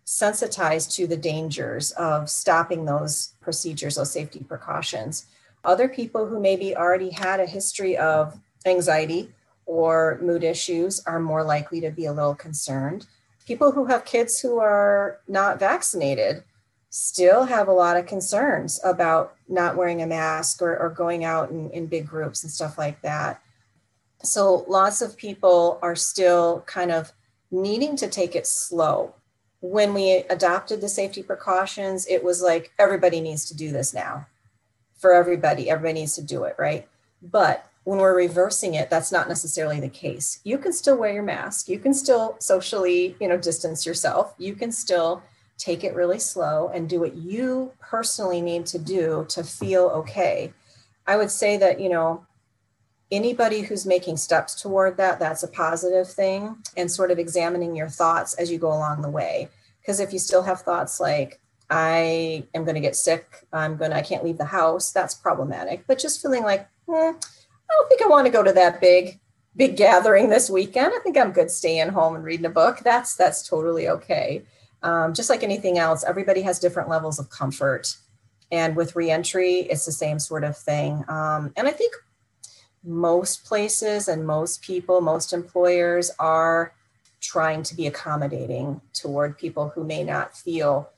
sensitized 0.06 0.92
to 0.92 1.08
the 1.08 1.18
dangers 1.18 1.92
of 1.92 2.30
stopping 2.30 2.86
those 2.86 3.34
procedures, 3.42 3.96
those 3.96 4.12
safety 4.12 4.40
precautions. 4.40 5.26
Other 5.64 5.90
people 5.90 6.28
who 6.28 6.40
maybe 6.40 6.76
already 6.76 7.10
had 7.10 7.40
a 7.40 7.46
history 7.46 7.98
of 7.98 8.40
anxiety 8.66 9.32
or 9.66 10.20
mood 10.22 10.44
issues 10.44 11.02
are 11.06 11.20
more 11.20 11.44
likely 11.44 11.82
to 11.82 11.90
be 11.90 12.06
a 12.06 12.14
little 12.14 12.36
concerned. 12.36 13.08
People 13.48 13.72
who 13.72 13.86
have 13.86 14.06
kids 14.06 14.40
who 14.40 14.60
are 14.60 15.20
not 15.28 15.60
vaccinated 15.60 16.44
still 16.92 17.46
have 17.46 17.68
a 17.68 17.74
lot 17.74 17.98
of 17.98 18.06
concerns 18.06 18.80
about 18.84 19.36
not 19.50 19.76
wearing 19.76 20.02
a 20.02 20.08
mask 20.08 20.62
or, 20.62 20.78
or 20.78 20.90
going 20.90 21.26
out 21.26 21.50
in, 21.50 21.70
in 21.72 21.88
big 21.88 22.08
groups 22.08 22.44
and 22.44 22.52
stuff 22.52 22.78
like 22.78 23.02
that. 23.02 23.42
So 24.24 24.66
lots 24.68 25.02
of 25.02 25.18
people 25.18 25.80
are 25.82 25.96
still 25.96 26.64
kind 26.68 26.92
of 26.92 27.12
needing 27.52 27.96
to 27.98 28.08
take 28.08 28.36
it 28.36 28.48
slow. 28.48 29.14
When 29.68 29.96
we 29.96 30.24
adopted 30.30 30.80
the 30.80 30.88
safety 30.88 31.24
precautions, 31.24 32.06
it 32.06 32.24
was 32.24 32.44
like 32.44 32.72
everybody 32.78 33.20
needs 33.20 33.46
to 33.46 33.56
do 33.56 33.72
this 33.72 33.96
now. 33.96 34.28
For 35.00 35.12
everybody, 35.12 35.72
everybody 35.72 36.02
needs 36.02 36.16
to 36.16 36.22
do 36.22 36.44
it, 36.44 36.56
right? 36.60 36.88
But 37.24 37.66
when 37.84 37.98
we're 37.98 38.16
reversing 38.16 38.76
it, 38.76 38.92
that's 38.92 39.12
not 39.12 39.28
necessarily 39.28 39.80
the 39.80 39.90
case. 39.90 40.40
You 40.44 40.60
can 40.60 40.72
still 40.72 40.98
wear 40.98 41.12
your 41.12 41.24
mask. 41.24 41.68
You 41.68 41.80
can 41.80 41.96
still 41.96 42.36
socially, 42.40 43.16
you 43.20 43.28
know, 43.28 43.38
distance 43.38 43.88
yourself. 43.88 44.36
You 44.38 44.54
can 44.54 44.72
still 44.72 45.24
take 45.58 45.84
it 45.84 45.96
really 45.96 46.20
slow 46.20 46.70
and 46.74 46.88
do 46.88 47.00
what 47.00 47.16
you 47.16 47.72
personally 47.80 48.42
need 48.42 48.68
to 48.68 48.78
do 48.78 49.26
to 49.30 49.44
feel 49.44 49.86
okay. 49.88 50.54
I 51.08 51.18
would 51.18 51.32
say 51.32 51.58
that, 51.58 51.80
you 51.80 51.90
know, 51.90 52.24
anybody 53.12 53.62
who's 53.62 53.86
making 53.86 54.18
steps 54.18 54.60
toward 54.60 54.98
that, 54.98 55.20
that's 55.20 55.44
a 55.44 55.48
positive 55.48 56.10
thing, 56.10 56.58
and 56.76 56.90
sort 56.90 57.12
of 57.12 57.20
examining 57.20 57.76
your 57.76 57.90
thoughts 57.90 58.34
as 58.36 58.52
you 58.52 58.58
go 58.58 58.70
along 58.70 59.02
the 59.02 59.10
way. 59.10 59.50
Because 59.82 60.00
if 60.00 60.12
you 60.12 60.20
still 60.20 60.44
have 60.44 60.62
thoughts 60.62 61.00
like, 61.00 61.40
I 61.70 62.46
am 62.54 62.64
going 62.64 62.76
to 62.76 62.82
get 62.82 62.96
sick, 62.96 63.46
I'm 63.52 63.78
going 63.78 63.92
to, 63.92 63.98
I 63.98 64.02
can't 64.02 64.24
leave 64.24 64.38
the 64.38 64.46
house, 64.46 64.92
that's 64.92 65.16
problematic. 65.16 65.86
But 65.88 66.00
just 66.00 66.22
feeling 66.22 66.44
like, 66.44 66.68
hmm, 66.88 66.94
I 66.94 67.74
don't 67.74 67.90
think 67.90 68.02
I 68.04 68.08
want 68.08 68.26
to 68.26 68.32
go 68.32 68.44
to 68.44 68.54
that 68.54 68.82
big, 68.82 69.20
big 69.56 69.76
gathering 69.76 70.30
this 70.30 70.50
weekend. 70.50 70.94
I 70.96 71.00
think 71.00 71.18
I'm 71.18 71.32
good 71.32 71.50
staying 71.50 71.90
home 71.90 72.16
and 72.16 72.24
reading 72.24 72.46
a 72.46 72.50
book. 72.50 72.80
That's 72.84 73.16
that's 73.16 73.48
totally 73.48 73.88
okay 73.90 74.44
um, 74.86 75.14
just 75.14 75.30
like 75.30 75.44
anything 75.44 75.80
else, 75.80 76.04
everybody 76.04 76.44
has 76.44 76.60
different 76.60 76.90
levels 76.90 77.18
of 77.20 77.30
comfort. 77.32 77.98
And 78.52 78.76
with 78.76 78.96
reentry, 78.96 79.62
it's 79.62 79.86
the 79.86 79.92
same 79.92 80.20
sort 80.20 80.44
of 80.44 80.56
thing. 80.56 81.04
Um, 81.08 81.52
and 81.58 81.68
I 81.68 81.72
think 81.72 81.94
most 82.86 83.46
places 83.46 84.08
and 84.08 84.26
most 84.26 84.62
people, 84.62 85.02
most 85.02 85.34
employers 85.34 86.12
are 86.20 86.74
trying 87.22 87.64
to 87.64 87.76
be 87.76 87.88
accommodating 87.88 88.82
toward 88.94 89.38
people 89.38 89.70
who 89.70 89.84
may 89.84 90.04
not 90.04 90.36
feel, 90.38 90.90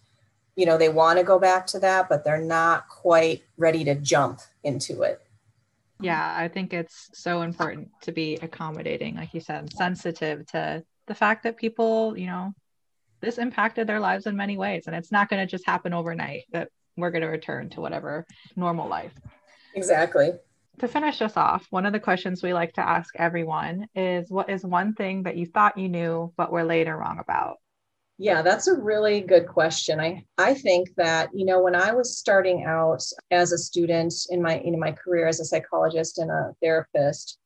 you 0.55 0.65
know, 0.65 0.77
they 0.77 0.89
want 0.89 1.17
to 1.17 1.23
go 1.23 1.39
back 1.39 1.65
to 1.67 1.79
that, 1.79 2.09
but 2.09 2.23
they're 2.23 2.41
not 2.41 2.89
quite 2.89 3.43
ready 3.57 3.83
to 3.85 3.95
jump 3.95 4.41
into 4.63 5.03
it. 5.03 5.21
Yeah, 5.99 6.35
I 6.37 6.47
think 6.47 6.73
it's 6.73 7.09
so 7.13 7.41
important 7.41 7.89
to 8.01 8.11
be 8.11 8.37
accommodating, 8.41 9.15
like 9.15 9.33
you 9.33 9.39
said, 9.39 9.73
sensitive 9.73 10.45
to 10.47 10.83
the 11.07 11.15
fact 11.15 11.43
that 11.43 11.57
people, 11.57 12.17
you 12.17 12.27
know, 12.27 12.53
this 13.21 13.37
impacted 13.37 13.87
their 13.87 13.99
lives 13.99 14.27
in 14.27 14.35
many 14.35 14.57
ways 14.57 14.83
and 14.87 14.95
it's 14.95 15.11
not 15.11 15.29
going 15.29 15.45
to 15.45 15.49
just 15.49 15.65
happen 15.65 15.93
overnight 15.93 16.43
that 16.51 16.69
we're 16.95 17.11
going 17.11 17.21
to 17.21 17.27
return 17.27 17.69
to 17.69 17.81
whatever 17.81 18.25
normal 18.55 18.87
life 18.87 19.13
exactly 19.75 20.31
to 20.79 20.87
finish 20.87 21.21
us 21.21 21.37
off 21.37 21.65
one 21.69 21.85
of 21.85 21.93
the 21.93 21.99
questions 21.99 22.43
we 22.43 22.53
like 22.53 22.73
to 22.73 22.87
ask 22.87 23.13
everyone 23.17 23.87
is 23.95 24.29
what 24.29 24.49
is 24.49 24.63
one 24.63 24.93
thing 24.93 25.23
that 25.23 25.37
you 25.37 25.45
thought 25.45 25.77
you 25.77 25.89
knew 25.89 26.31
but 26.37 26.51
were 26.51 26.63
later 26.63 26.95
wrong 26.97 27.19
about 27.19 27.57
yeah 28.17 28.41
that's 28.41 28.67
a 28.67 28.75
really 28.75 29.21
good 29.21 29.47
question 29.47 29.99
i 29.99 30.23
i 30.37 30.53
think 30.53 30.89
that 30.95 31.29
you 31.33 31.45
know 31.45 31.61
when 31.61 31.75
i 31.75 31.91
was 31.91 32.17
starting 32.17 32.63
out 32.65 33.03
as 33.31 33.51
a 33.51 33.57
student 33.57 34.13
in 34.29 34.41
my 34.41 34.59
in 34.59 34.79
my 34.79 34.91
career 34.91 35.27
as 35.27 35.39
a 35.39 35.45
psychologist 35.45 36.17
and 36.17 36.29
a 36.31 36.53
therapist 36.61 37.37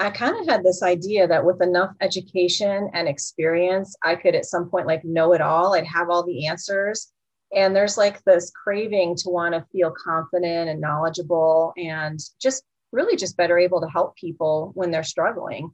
I 0.00 0.08
kind 0.08 0.34
of 0.40 0.48
had 0.48 0.64
this 0.64 0.82
idea 0.82 1.28
that 1.28 1.44
with 1.44 1.60
enough 1.60 1.90
education 2.00 2.88
and 2.94 3.06
experience, 3.06 3.94
I 4.02 4.14
could 4.14 4.34
at 4.34 4.46
some 4.46 4.70
point 4.70 4.86
like 4.86 5.04
know 5.04 5.34
it 5.34 5.42
all. 5.42 5.74
I'd 5.74 5.84
have 5.84 6.08
all 6.08 6.24
the 6.24 6.46
answers. 6.46 7.12
And 7.54 7.76
there's 7.76 7.98
like 7.98 8.22
this 8.24 8.50
craving 8.50 9.16
to 9.16 9.28
want 9.28 9.54
to 9.54 9.66
feel 9.72 9.92
confident 10.02 10.70
and 10.70 10.80
knowledgeable 10.80 11.74
and 11.76 12.18
just 12.40 12.64
really 12.92 13.16
just 13.16 13.36
better 13.36 13.58
able 13.58 13.80
to 13.80 13.88
help 13.88 14.16
people 14.16 14.72
when 14.74 14.90
they're 14.90 15.02
struggling. 15.02 15.70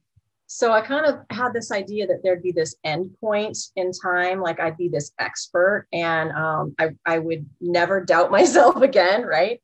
So 0.49 0.73
I 0.73 0.81
kind 0.81 1.07
of 1.07 1.21
had 1.31 1.53
this 1.53 1.73
idea 1.73 2.07
that 2.07 2.21
there'd 2.23 2.43
be 2.43 2.53
this 2.53 2.77
end 2.85 3.11
point 3.21 3.59
in 3.75 3.91
time, 3.91 4.41
like 4.41 4.61
I'd 4.61 4.77
be 4.77 4.89
this 4.89 5.11
expert 5.19 5.89
and 5.93 6.31
um, 6.33 6.75
I, 6.79 6.91
I 7.05 7.19
would 7.19 7.47
never 7.61 8.05
doubt 8.05 8.31
myself 8.39 8.77
again, 8.77 9.23
right? 9.25 9.61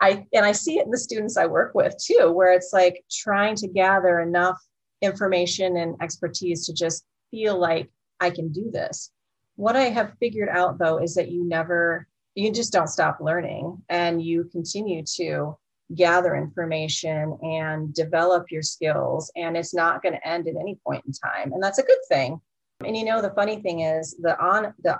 I 0.00 0.26
and 0.32 0.44
I 0.44 0.50
see 0.50 0.78
it 0.78 0.84
in 0.84 0.90
the 0.90 0.98
students 0.98 1.36
I 1.36 1.46
work 1.46 1.74
with 1.74 1.94
too, 1.96 2.32
where 2.32 2.52
it's 2.52 2.72
like 2.72 3.04
trying 3.10 3.54
to 3.56 3.68
gather 3.68 4.18
enough 4.18 4.58
information 5.00 5.76
and 5.76 5.94
expertise 6.02 6.66
to 6.66 6.72
just 6.72 7.04
feel 7.30 7.56
like 7.56 7.88
I 8.18 8.30
can 8.30 8.50
do 8.50 8.70
this. 8.70 9.12
What 9.56 9.76
I 9.76 9.84
have 9.84 10.16
figured 10.18 10.48
out 10.48 10.78
though 10.78 10.98
is 10.98 11.14
that 11.14 11.30
you 11.30 11.44
never, 11.44 12.08
you 12.34 12.50
just 12.52 12.72
don't 12.72 12.88
stop 12.88 13.18
learning 13.20 13.82
and 13.88 14.20
you 14.20 14.48
continue 14.50 15.04
to 15.16 15.56
gather 15.94 16.34
information 16.36 17.38
and 17.42 17.92
develop 17.94 18.50
your 18.50 18.62
skills. 18.62 19.30
And 19.36 19.56
it's 19.56 19.74
not 19.74 20.02
going 20.02 20.14
to 20.14 20.28
end 20.28 20.48
at 20.48 20.56
any 20.56 20.78
point 20.86 21.04
in 21.06 21.12
time. 21.12 21.52
And 21.52 21.62
that's 21.62 21.78
a 21.78 21.84
good 21.84 21.98
thing. 22.08 22.40
And 22.84 22.96
you 22.96 23.04
know, 23.04 23.22
the 23.22 23.30
funny 23.30 23.60
thing 23.60 23.80
is 23.80 24.16
the 24.20 24.38
on 24.40 24.74
the 24.82 24.98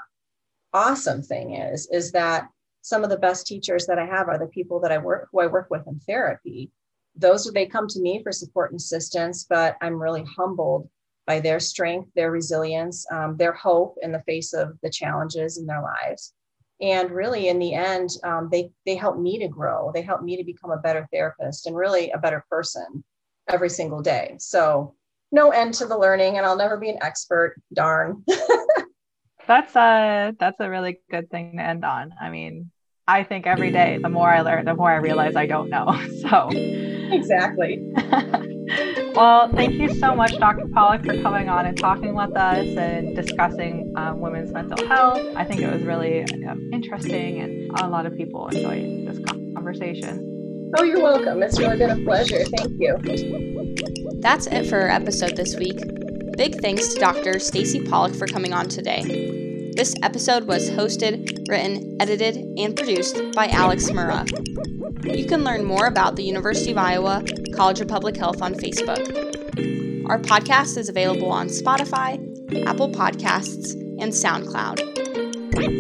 awesome 0.72 1.22
thing 1.22 1.54
is, 1.56 1.88
is 1.90 2.12
that 2.12 2.48
some 2.82 3.04
of 3.04 3.10
the 3.10 3.18
best 3.18 3.46
teachers 3.46 3.86
that 3.86 3.98
I 3.98 4.06
have 4.06 4.28
are 4.28 4.38
the 4.38 4.46
people 4.46 4.80
that 4.80 4.92
I 4.92 4.98
work 4.98 5.28
who 5.32 5.40
I 5.40 5.46
work 5.46 5.68
with 5.70 5.86
in 5.86 6.00
therapy. 6.00 6.70
Those 7.14 7.48
are 7.48 7.52
they 7.52 7.66
come 7.66 7.88
to 7.88 8.00
me 8.00 8.22
for 8.22 8.32
support 8.32 8.70
and 8.70 8.80
assistance, 8.80 9.44
but 9.48 9.76
I'm 9.82 10.00
really 10.00 10.24
humbled 10.24 10.88
by 11.26 11.40
their 11.40 11.60
strength, 11.60 12.10
their 12.14 12.30
resilience, 12.30 13.06
um, 13.12 13.36
their 13.36 13.52
hope 13.52 13.96
in 14.02 14.12
the 14.12 14.22
face 14.22 14.52
of 14.52 14.76
the 14.82 14.90
challenges 14.90 15.58
in 15.58 15.66
their 15.66 15.82
lives. 15.82 16.34
And 16.82 17.12
really, 17.12 17.48
in 17.48 17.60
the 17.60 17.74
end, 17.74 18.10
um, 18.24 18.48
they 18.50 18.72
they 18.84 18.96
help 18.96 19.16
me 19.16 19.38
to 19.38 19.48
grow. 19.48 19.92
They 19.94 20.02
help 20.02 20.22
me 20.22 20.36
to 20.36 20.44
become 20.44 20.72
a 20.72 20.78
better 20.78 21.08
therapist 21.12 21.66
and 21.66 21.76
really 21.76 22.10
a 22.10 22.18
better 22.18 22.44
person 22.50 23.04
every 23.48 23.70
single 23.70 24.02
day. 24.02 24.34
So 24.38 24.94
no 25.30 25.50
end 25.50 25.74
to 25.74 25.86
the 25.86 25.96
learning, 25.96 26.36
and 26.36 26.44
I'll 26.44 26.56
never 26.56 26.76
be 26.76 26.90
an 26.90 26.98
expert. 27.00 27.56
Darn. 27.72 28.24
that's 29.46 29.76
a 29.76 30.34
that's 30.38 30.58
a 30.58 30.68
really 30.68 30.98
good 31.08 31.30
thing 31.30 31.56
to 31.56 31.62
end 31.62 31.84
on. 31.84 32.14
I 32.20 32.30
mean, 32.30 32.70
I 33.06 33.22
think 33.22 33.46
every 33.46 33.70
day 33.70 33.98
the 34.02 34.08
more 34.08 34.28
I 34.28 34.40
learn, 34.40 34.64
the 34.64 34.74
more 34.74 34.90
I 34.90 34.96
realize 34.96 35.36
I 35.36 35.46
don't 35.46 35.70
know. 35.70 35.98
So 36.22 36.48
exactly. 37.12 37.92
well, 39.14 39.48
thank 39.48 39.74
you 39.74 39.94
so 39.94 40.14
much, 40.14 40.36
Dr. 40.38 40.66
Pollock, 40.68 41.04
for 41.04 41.20
coming 41.22 41.48
on 41.48 41.66
and 41.66 41.76
talking 41.76 42.14
with 42.14 42.36
us 42.36 42.66
and 42.76 43.14
discussing 43.14 43.92
um, 43.96 44.20
women's 44.20 44.52
mental 44.52 44.86
health. 44.86 45.20
I 45.36 45.44
think 45.44 45.60
it 45.60 45.72
was 45.72 45.82
really 45.82 46.22
um, 46.48 46.70
interesting, 46.72 47.40
and 47.40 47.70
a 47.80 47.88
lot 47.88 48.06
of 48.06 48.16
people 48.16 48.48
enjoyed 48.48 49.06
this 49.06 49.18
conversation. 49.54 50.72
Oh, 50.78 50.84
you're 50.84 51.02
welcome. 51.02 51.42
It's 51.42 51.58
really 51.58 51.76
been 51.76 51.90
a 51.90 52.04
pleasure. 52.04 52.44
Thank 52.44 52.80
you. 52.80 54.16
That's 54.20 54.46
it 54.46 54.66
for 54.66 54.80
our 54.80 54.88
episode 54.88 55.36
this 55.36 55.56
week. 55.56 55.78
Big 56.36 56.60
thanks 56.60 56.94
to 56.94 57.00
Dr. 57.00 57.38
Stacy 57.38 57.84
Pollock 57.84 58.14
for 58.14 58.26
coming 58.26 58.54
on 58.54 58.68
today. 58.68 59.72
This 59.76 59.94
episode 60.02 60.44
was 60.44 60.70
hosted, 60.70 61.48
written, 61.48 61.96
edited, 62.00 62.36
and 62.58 62.74
produced 62.74 63.20
by 63.34 63.48
Alex 63.48 63.90
Murrah. 63.90 64.26
You 65.16 65.26
can 65.26 65.44
learn 65.44 65.64
more 65.64 65.86
about 65.86 66.16
the 66.16 66.22
University 66.22 66.70
of 66.70 66.78
Iowa 66.78 67.22
College 67.52 67.80
of 67.80 67.88
Public 67.88 68.16
Health 68.16 68.42
on 68.42 68.54
Facebook. 68.54 68.98
Our 70.08 70.18
podcast 70.18 70.76
is 70.76 70.88
available 70.88 71.30
on 71.30 71.48
Spotify, 71.48 72.18
Apple 72.66 72.90
Podcasts, 72.90 73.72
and 74.00 74.12
SoundCloud. 74.12 74.80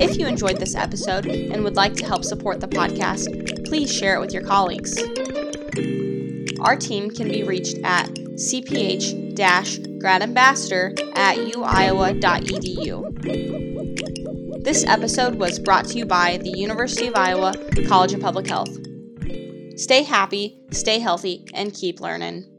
If 0.00 0.18
you 0.18 0.26
enjoyed 0.26 0.58
this 0.58 0.74
episode 0.74 1.26
and 1.26 1.64
would 1.64 1.76
like 1.76 1.94
to 1.94 2.06
help 2.06 2.24
support 2.24 2.60
the 2.60 2.68
podcast, 2.68 3.66
please 3.66 3.92
share 3.92 4.16
it 4.16 4.20
with 4.20 4.32
your 4.32 4.42
colleagues. 4.42 4.96
Our 6.60 6.76
team 6.76 7.10
can 7.10 7.28
be 7.28 7.42
reached 7.42 7.78
at 7.82 8.08
cph 8.10 9.34
gradambassador 9.98 10.98
at 11.16 11.36
uiowa.edu. 11.36 13.02
This 14.62 14.84
episode 14.84 15.36
was 15.36 15.58
brought 15.58 15.86
to 15.86 15.98
you 15.98 16.06
by 16.06 16.36
the 16.36 16.50
University 16.50 17.08
of 17.08 17.16
Iowa 17.16 17.54
College 17.88 18.12
of 18.12 18.20
Public 18.20 18.46
Health. 18.46 18.91
Stay 19.76 20.02
happy, 20.02 20.58
stay 20.70 20.98
healthy, 20.98 21.46
and 21.54 21.72
keep 21.74 22.00
learning. 22.00 22.51